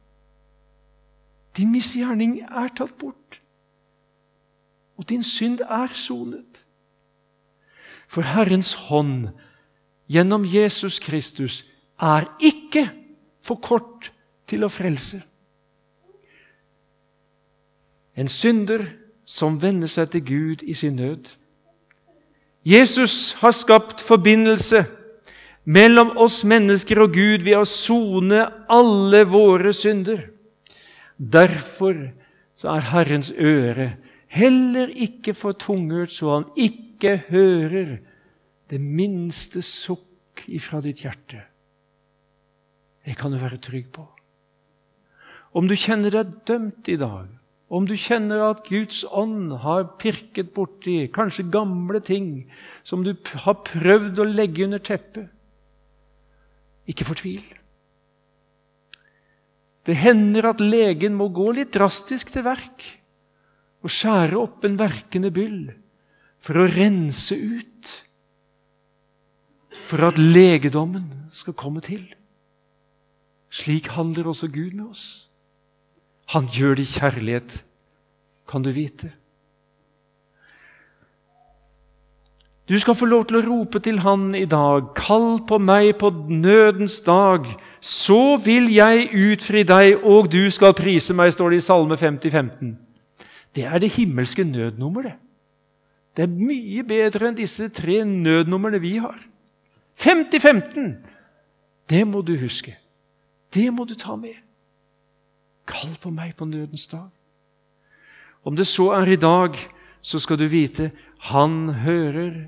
Din 1.57 1.71
misgjerning 1.71 2.39
er 2.47 2.71
tatt 2.71 2.95
bort, 2.97 3.41
og 4.95 5.09
din 5.09 5.23
synd 5.23 5.59
er 5.67 5.91
sonet. 5.93 6.63
For 8.07 8.23
Herrens 8.23 8.73
hånd 8.87 9.33
gjennom 10.07 10.45
Jesus 10.47 10.99
Kristus 10.99 11.63
er 11.99 12.29
ikke 12.39 12.87
for 13.41 13.61
kort 13.61 14.11
til 14.49 14.65
å 14.65 14.71
frelse. 14.71 15.21
En 18.15 18.27
synder 18.27 18.85
som 19.25 19.59
vender 19.61 19.89
seg 19.89 20.11
til 20.11 20.25
Gud 20.27 20.65
i 20.67 20.75
sin 20.75 20.97
nød. 20.99 21.29
Jesus 22.67 23.33
har 23.39 23.55
skapt 23.55 24.03
forbindelse 24.03 24.83
mellom 25.63 26.11
oss 26.19 26.41
mennesker 26.45 27.01
og 27.01 27.15
Gud 27.15 27.45
ved 27.45 27.57
å 27.57 27.65
sone 27.65 28.43
alle 28.69 29.23
våre 29.29 29.73
synder. 29.73 30.27
Derfor 31.17 32.11
så 32.57 32.75
er 32.75 32.89
Herrens 32.91 33.31
øre 33.33 33.93
heller 34.31 34.91
ikke 34.95 35.33
for 35.35 35.57
tunghørt, 35.59 36.11
så 36.11 36.37
han 36.37 36.47
ikke 36.55 37.17
hører 37.29 37.97
det 38.71 38.79
minste 38.81 39.63
sukk 39.65 40.45
ifra 40.47 40.79
ditt 40.83 41.03
hjerte. 41.03 41.41
Det 43.05 43.17
kan 43.17 43.33
du 43.33 43.39
være 43.41 43.61
trygg 43.61 43.89
på. 43.95 44.05
Om 45.57 45.67
du 45.67 45.75
kjenner 45.75 46.13
deg 46.13 46.35
dømt 46.47 46.87
i 46.91 46.97
dag, 46.99 47.27
om 47.71 47.87
du 47.87 47.95
kjenner 47.95 48.43
at 48.49 48.65
Guds 48.67 49.01
ånd 49.07 49.53
har 49.63 49.93
pirket 49.99 50.51
borti 50.55 51.05
kanskje 51.15 51.47
gamle 51.51 52.01
ting 52.03 52.51
som 52.83 53.05
du 53.05 53.13
har 53.45 53.61
prøvd 53.67 54.19
å 54.19 54.27
legge 54.27 54.65
under 54.67 54.83
teppet, 54.83 55.29
ikke 56.91 57.07
fortvil. 57.07 57.43
Det 59.87 59.95
hender 59.97 60.51
at 60.51 60.61
legen 60.61 61.15
må 61.17 61.29
gå 61.33 61.47
litt 61.57 61.71
drastisk 61.73 62.33
til 62.33 62.45
verk 62.45 62.85
og 63.81 63.89
skjære 63.89 64.37
opp 64.37 64.67
en 64.67 64.77
verkende 64.77 65.31
byll 65.33 65.71
for 66.41 66.59
å 66.59 66.69
rense 66.69 67.33
ut, 67.33 67.93
for 69.87 70.09
at 70.09 70.19
legedommen 70.19 71.07
skal 71.33 71.55
komme 71.57 71.81
til. 71.85 72.03
Slik 73.51 73.91
handler 73.91 74.31
også 74.31 74.47
Gud 74.47 74.71
med 74.71 74.85
oss. 74.85 75.27
Han 76.31 76.47
gjør 76.47 76.77
det 76.79 76.87
i 76.87 76.93
kjærlighet, 76.99 77.63
kan 78.47 78.63
du 78.63 78.71
vite. 78.71 79.11
Du 82.69 82.77
skal 82.79 82.95
få 82.95 83.05
lov 83.09 83.25
til 83.27 83.41
å 83.41 83.43
rope 83.43 83.81
til 83.83 83.99
Han 83.99 84.29
i 84.37 84.45
dag. 84.47 84.93
Kall 84.95 85.41
på 85.43 85.57
meg 85.59 85.97
på 85.99 86.07
nødens 86.31 87.01
dag, 87.03 87.49
så 87.83 88.37
vil 88.39 88.69
jeg 88.71 89.09
utfri 89.11 89.65
deg, 89.67 90.05
og 90.07 90.29
du 90.31 90.45
skal 90.55 90.77
prise 90.77 91.11
meg, 91.17 91.33
står 91.35 91.51
det 91.51 91.59
i 91.59 91.65
Salme 91.65 91.97
50, 91.99 92.31
15. 92.31 92.77
Det 93.51 93.65
er 93.67 93.83
det 93.83 93.91
himmelske 93.97 94.45
nødnummeret. 94.47 95.19
Det 96.15 96.23
er 96.23 96.31
mye 96.31 96.83
bedre 96.87 97.27
enn 97.27 97.35
disse 97.35 97.67
tre 97.75 98.01
nødnumrene 98.07 98.79
vi 98.83 98.97
har. 99.03 99.19
50-15! 99.99 100.93
Det 101.91 102.05
må 102.07 102.21
du 102.23 102.37
huske. 102.39 102.77
Det 103.51 103.67
må 103.71 103.85
du 103.85 103.95
ta 103.99 104.15
med. 104.15 104.37
Kall 105.67 105.93
på 106.01 106.11
meg 106.13 106.35
på 106.39 106.47
nødens 106.47 106.87
dag. 106.87 107.09
Om 108.43 108.55
det 108.55 108.65
så 108.67 108.89
er 108.97 109.11
i 109.11 109.19
dag, 109.19 109.57
så 110.01 110.19
skal 110.19 110.39
du 110.39 110.47
vite 110.49 110.91
han 111.29 111.69
hører, 111.83 112.47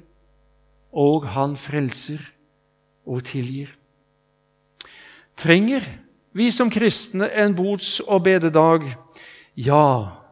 og 0.93 1.27
han 1.35 1.53
frelser 1.57 2.21
og 3.05 3.23
tilgir. 3.29 3.69
Trenger 5.37 5.85
vi 6.33 6.49
som 6.51 6.71
kristne 6.73 7.29
en 7.29 7.53
bots- 7.57 8.01
og 8.07 8.23
bededag? 8.25 8.87
Ja, 9.53 10.23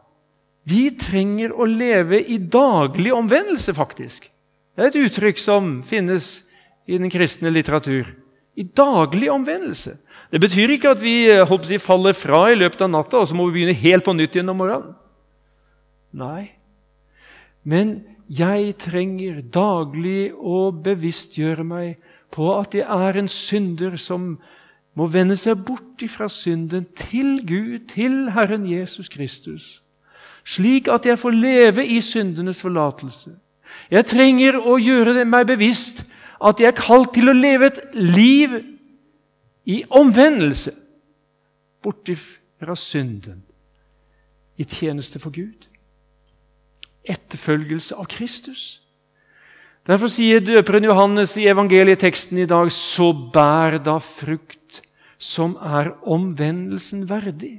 vi 0.66 0.90
trenger 0.98 1.54
å 1.54 1.66
leve 1.66 2.22
i 2.22 2.38
daglig 2.38 3.12
omvendelse, 3.14 3.74
faktisk. 3.74 4.28
Det 4.74 4.82
er 4.82 4.90
et 4.90 5.00
uttrykk 5.04 5.38
som 5.38 5.72
finnes 5.86 6.40
i 6.86 6.98
den 6.98 7.10
kristne 7.10 7.50
litteratur. 7.50 8.21
I 8.56 8.64
daglig 8.76 9.30
omvendelse. 9.32 9.96
Det 10.32 10.40
betyr 10.40 10.74
ikke 10.74 10.92
at 10.92 11.02
vi 11.02 11.16
håper, 11.32 11.72
eh, 11.72 11.80
faller 11.80 12.12
fra 12.12 12.50
i 12.52 12.56
løpet 12.58 12.82
av 12.84 12.90
natta 12.90 13.22
og 13.22 13.28
så 13.28 13.34
må 13.34 13.46
vi 13.48 13.60
begynne 13.60 13.80
helt 13.80 14.04
på 14.04 14.12
nytt 14.12 14.36
igjen 14.36 14.52
om 14.52 14.56
morgenen. 14.56 14.94
Nei. 16.12 16.52
Men 17.64 18.04
jeg 18.28 18.76
trenger 18.78 19.42
daglig 19.42 20.32
å 20.32 20.70
bevisstgjøre 20.72 21.64
meg 21.64 21.96
på 22.32 22.48
at 22.60 22.74
jeg 22.74 22.84
er 22.84 23.18
en 23.18 23.28
synder 23.28 23.96
som 23.96 24.38
må 24.94 25.06
vende 25.08 25.36
seg 25.40 25.64
bort 25.64 26.02
fra 26.12 26.28
synden 26.28 26.86
til 26.96 27.40
Gud, 27.46 27.88
til 27.88 28.30
Herren 28.34 28.66
Jesus 28.68 29.08
Kristus, 29.08 29.80
slik 30.44 30.88
at 30.88 31.06
jeg 31.06 31.18
får 31.18 31.36
leve 31.36 31.86
i 31.86 32.00
syndenes 32.04 32.60
forlatelse. 32.60 33.32
Jeg 33.92 34.08
trenger 34.10 34.58
å 34.60 34.76
gjøre 34.80 35.24
meg 35.24 35.46
bevisst 35.48 36.02
at 36.42 36.58
de 36.58 36.66
er 36.66 36.76
kalt 36.76 37.12
til 37.14 37.30
å 37.30 37.36
leve 37.36 37.70
et 37.70 37.80
liv 37.94 38.54
i 39.68 39.82
omvendelse, 39.90 40.74
bort 41.82 42.10
fra 42.62 42.76
synden, 42.78 43.42
i 44.58 44.64
tjeneste 44.68 45.18
for 45.22 45.34
Gud. 45.34 45.66
Etterfølgelse 47.02 47.96
av 47.98 48.06
Kristus. 48.10 48.82
Derfor 49.86 50.10
sier 50.12 50.42
døperen 50.44 50.86
Johannes 50.86 51.34
i 51.40 51.48
evangelieteksten 51.50 52.38
i 52.38 52.46
dag 52.46 52.70
så 52.74 53.10
bær 53.34 53.80
da 53.82 53.96
frukt 53.98 54.82
som 55.22 55.56
er 55.58 55.90
omvendelsen 56.06 57.08
verdig. 57.10 57.56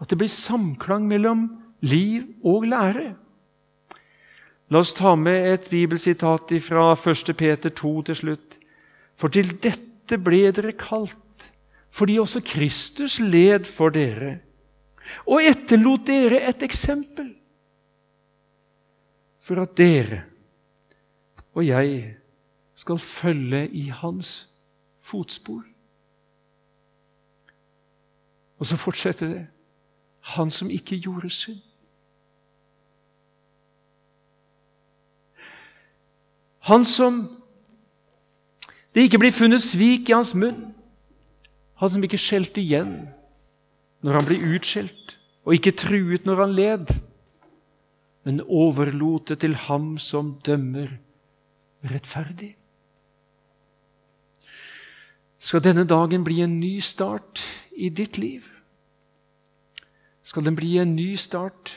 At 0.00 0.12
det 0.12 0.18
blir 0.20 0.32
samklang 0.32 1.06
mellom 1.08 1.46
liv 1.84 2.26
og 2.44 2.68
lære. 2.68 3.14
La 4.70 4.82
oss 4.82 4.94
ta 4.94 5.14
med 5.14 5.46
et 5.52 5.68
bibelsitat 5.70 6.52
fra 6.62 6.92
1. 6.94 7.36
Peter 7.36 7.70
2 7.70 8.02
til 8.08 8.16
slutt. 8.16 8.58
For 9.16 9.32
til 9.32 9.52
dette 9.62 10.18
ble 10.18 10.50
dere 10.52 10.74
kalt, 10.76 11.50
fordi 11.90 12.18
også 12.18 12.42
Kristus 12.44 13.18
led 13.20 13.64
for 13.64 13.94
dere, 13.94 14.38
og 15.26 15.44
etterlot 15.46 16.06
dere 16.06 16.42
et 16.50 16.62
eksempel, 16.66 17.30
for 19.40 19.62
at 19.62 19.76
dere 19.78 20.24
og 21.56 21.66
jeg 21.66 22.16
skal 22.74 22.98
følge 22.98 23.68
i 23.70 23.88
hans 23.88 24.48
fotspor. 25.00 25.62
Og 28.58 28.66
så 28.66 28.76
fortsetter 28.76 29.28
det. 29.28 29.46
Han 30.20 30.50
som 30.50 30.70
ikke 30.70 30.98
gjorde 31.00 31.30
synd. 31.30 31.62
Han 36.66 36.84
som 36.84 37.24
det 38.96 39.04
ikke 39.06 39.20
blir 39.20 39.34
funnet 39.36 39.60
svik 39.60 40.08
i 40.08 40.14
hans 40.16 40.32
munn. 40.32 40.70
Han 41.76 41.90
som 41.92 42.04
ikke 42.04 42.20
skjelte 42.20 42.62
igjen 42.62 42.94
når 44.00 44.16
han 44.16 44.28
ble 44.28 44.38
utskjelt, 44.56 45.16
og 45.44 45.56
ikke 45.56 45.74
truet 45.76 46.24
når 46.24 46.40
han 46.40 46.54
led, 46.56 46.92
men 48.24 48.40
overlot 48.42 49.28
det 49.28 49.40
til 49.44 49.56
ham 49.66 49.96
som 50.00 50.34
dømmer 50.46 50.94
rettferdig. 51.84 52.54
Skal 55.38 55.62
denne 55.62 55.84
dagen 55.84 56.24
bli 56.24 56.40
en 56.42 56.58
ny 56.58 56.78
start 56.80 57.44
i 57.76 57.92
ditt 57.92 58.16
liv? 58.18 58.48
Skal 60.24 60.48
den 60.48 60.56
bli 60.56 60.78
en 60.80 60.96
ny 60.96 61.12
start 61.20 61.76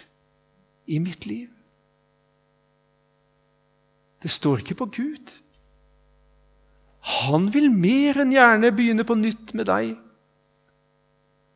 i 0.87 1.03
mitt 1.03 1.27
liv? 1.27 1.58
Det 4.23 4.31
står 4.31 4.63
ikke 4.63 4.79
på 4.81 4.89
Gud. 4.99 5.31
Han 6.99 7.47
vil 7.53 7.69
mer 7.71 8.19
enn 8.21 8.33
gjerne 8.35 8.71
begynne 8.75 9.05
på 9.07 9.15
nytt 9.17 9.53
med 9.55 9.69
deg. 9.69 9.93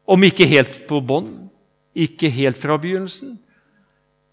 Om 0.07 0.23
ikke 0.27 0.47
helt 0.49 0.83
på 0.87 0.99
bånn, 1.03 1.49
ikke 1.93 2.31
helt 2.33 2.59
fra 2.59 2.77
begynnelsen. 2.79 3.37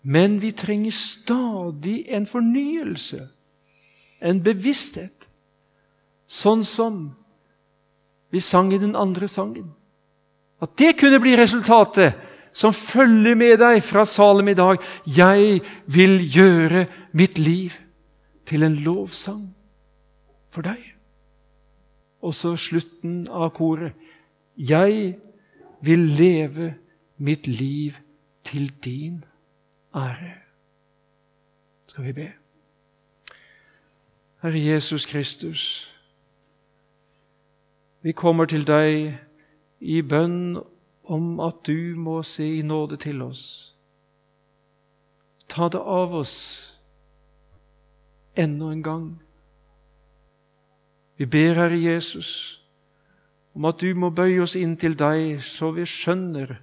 Men 0.03 0.39
vi 0.41 0.53
trenger 0.57 0.95
stadig 0.97 2.07
en 2.09 2.26
fornyelse, 2.26 3.26
en 4.20 4.41
bevissthet. 4.43 5.28
Sånn 6.31 6.62
som 6.64 7.11
vi 8.31 8.41
sang 8.41 8.70
i 8.72 8.81
den 8.81 8.95
andre 8.97 9.28
sangen. 9.28 9.72
At 10.62 10.76
det 10.78 10.95
kunne 11.01 11.20
bli 11.20 11.35
resultatet 11.37 12.16
som 12.57 12.74
følger 12.74 13.37
med 13.39 13.59
deg 13.61 13.83
fra 13.85 14.07
Salem 14.07 14.53
i 14.53 14.59
dag. 14.59 14.81
Jeg 15.05 15.61
vil 15.91 16.18
gjøre 16.31 16.87
mitt 17.16 17.39
liv 17.39 17.74
til 18.51 18.62
en 18.66 18.74
lovsang 18.74 19.57
for 20.51 20.66
deg. 20.66 20.80
Og 22.20 22.34
så 22.34 22.57
slutten 22.59 23.28
av 23.30 23.53
koret. 23.55 23.94
Jeg 24.59 25.14
vil 25.80 25.98
leve 26.18 26.74
mitt 27.16 27.46
liv 27.46 27.94
til 28.44 28.72
din 28.84 29.24
ære. 29.94 30.34
Skal 31.86 32.05
vi 32.05 32.12
be? 32.12 32.32
Herre 34.42 34.64
Jesus 34.64 35.07
Kristus, 35.07 35.94
vi 38.03 38.12
kommer 38.12 38.44
til 38.44 38.66
deg 38.66 39.18
i 39.80 40.03
bønn 40.03 40.59
om 41.05 41.40
at 41.40 41.62
du 41.66 41.94
må 41.96 42.22
se 42.22 42.48
i 42.48 42.62
nåde 42.62 42.96
til 42.96 43.22
oss. 43.22 43.74
Ta 45.48 45.68
det 45.68 45.80
av 45.80 46.14
oss 46.14 46.70
enda 48.35 48.70
en 48.72 48.83
gang. 48.83 49.09
Vi 51.20 51.26
ber, 51.26 51.55
Herre 51.55 51.76
Jesus, 51.76 52.61
om 53.55 53.66
at 53.68 53.83
du 53.83 53.91
må 53.95 54.09
bøye 54.14 54.41
oss 54.41 54.57
inn 54.57 54.76
til 54.81 54.95
deg, 54.97 55.43
så 55.45 55.72
vi 55.76 55.85
skjønner 55.89 56.55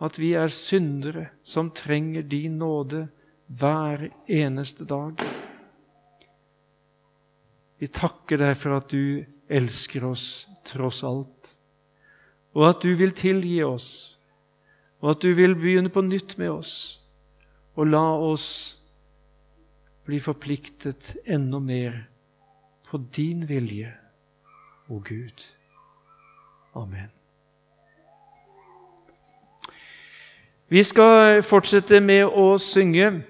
at 0.00 0.16
vi 0.18 0.32
er 0.34 0.50
syndere 0.50 1.28
som 1.46 1.70
trenger 1.76 2.24
din 2.26 2.56
nåde 2.58 3.04
hver 3.46 4.08
eneste 4.26 4.86
dag. 4.88 5.20
Vi 7.80 7.88
takker 7.88 8.40
deg 8.40 8.56
for 8.58 8.76
at 8.76 8.90
du 8.92 9.22
elsker 9.50 10.04
oss 10.08 10.46
tross 10.66 11.04
alt, 11.06 11.52
og 12.56 12.66
at 12.66 12.82
du 12.82 12.90
vil 12.98 13.14
tilgi 13.16 13.60
oss, 13.64 14.18
og 15.00 15.14
at 15.14 15.22
du 15.22 15.32
vil 15.36 15.54
begynne 15.56 15.92
på 15.92 16.02
nytt 16.04 16.36
med 16.40 16.52
oss, 16.52 16.74
og 17.76 17.88
la 17.92 18.04
oss 18.20 18.79
bli 20.06 20.20
forpliktet 20.20 21.14
enda 21.26 21.58
mer 21.58 22.06
på 22.90 23.00
din 23.16 23.48
vilje, 23.48 23.92
o 24.88 24.98
Gud. 24.98 25.46
Amen. 26.74 27.10
Vi 30.70 30.82
skal 30.86 31.42
fortsette 31.42 32.00
med 32.00 32.24
å 32.26 32.58
synge 32.58 33.22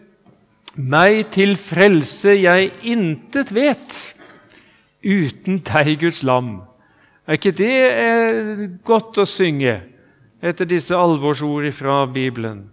'Meg 0.77 1.31
til 1.33 1.57
frelse 1.57 2.29
jeg 2.29 2.73
intet 2.83 3.51
vet' 3.55 4.15
uten 5.05 5.59
deg, 5.59 5.99
Guds 6.01 6.23
lam. 6.23 6.63
Er 7.27 7.39
ikke 7.39 7.51
det 7.51 8.81
godt 8.85 9.19
å 9.19 9.27
synge 9.29 9.81
etter 10.43 10.65
disse 10.65 10.97
alvorsord 10.97 11.73
fra 11.73 12.07
Bibelen? 12.07 12.71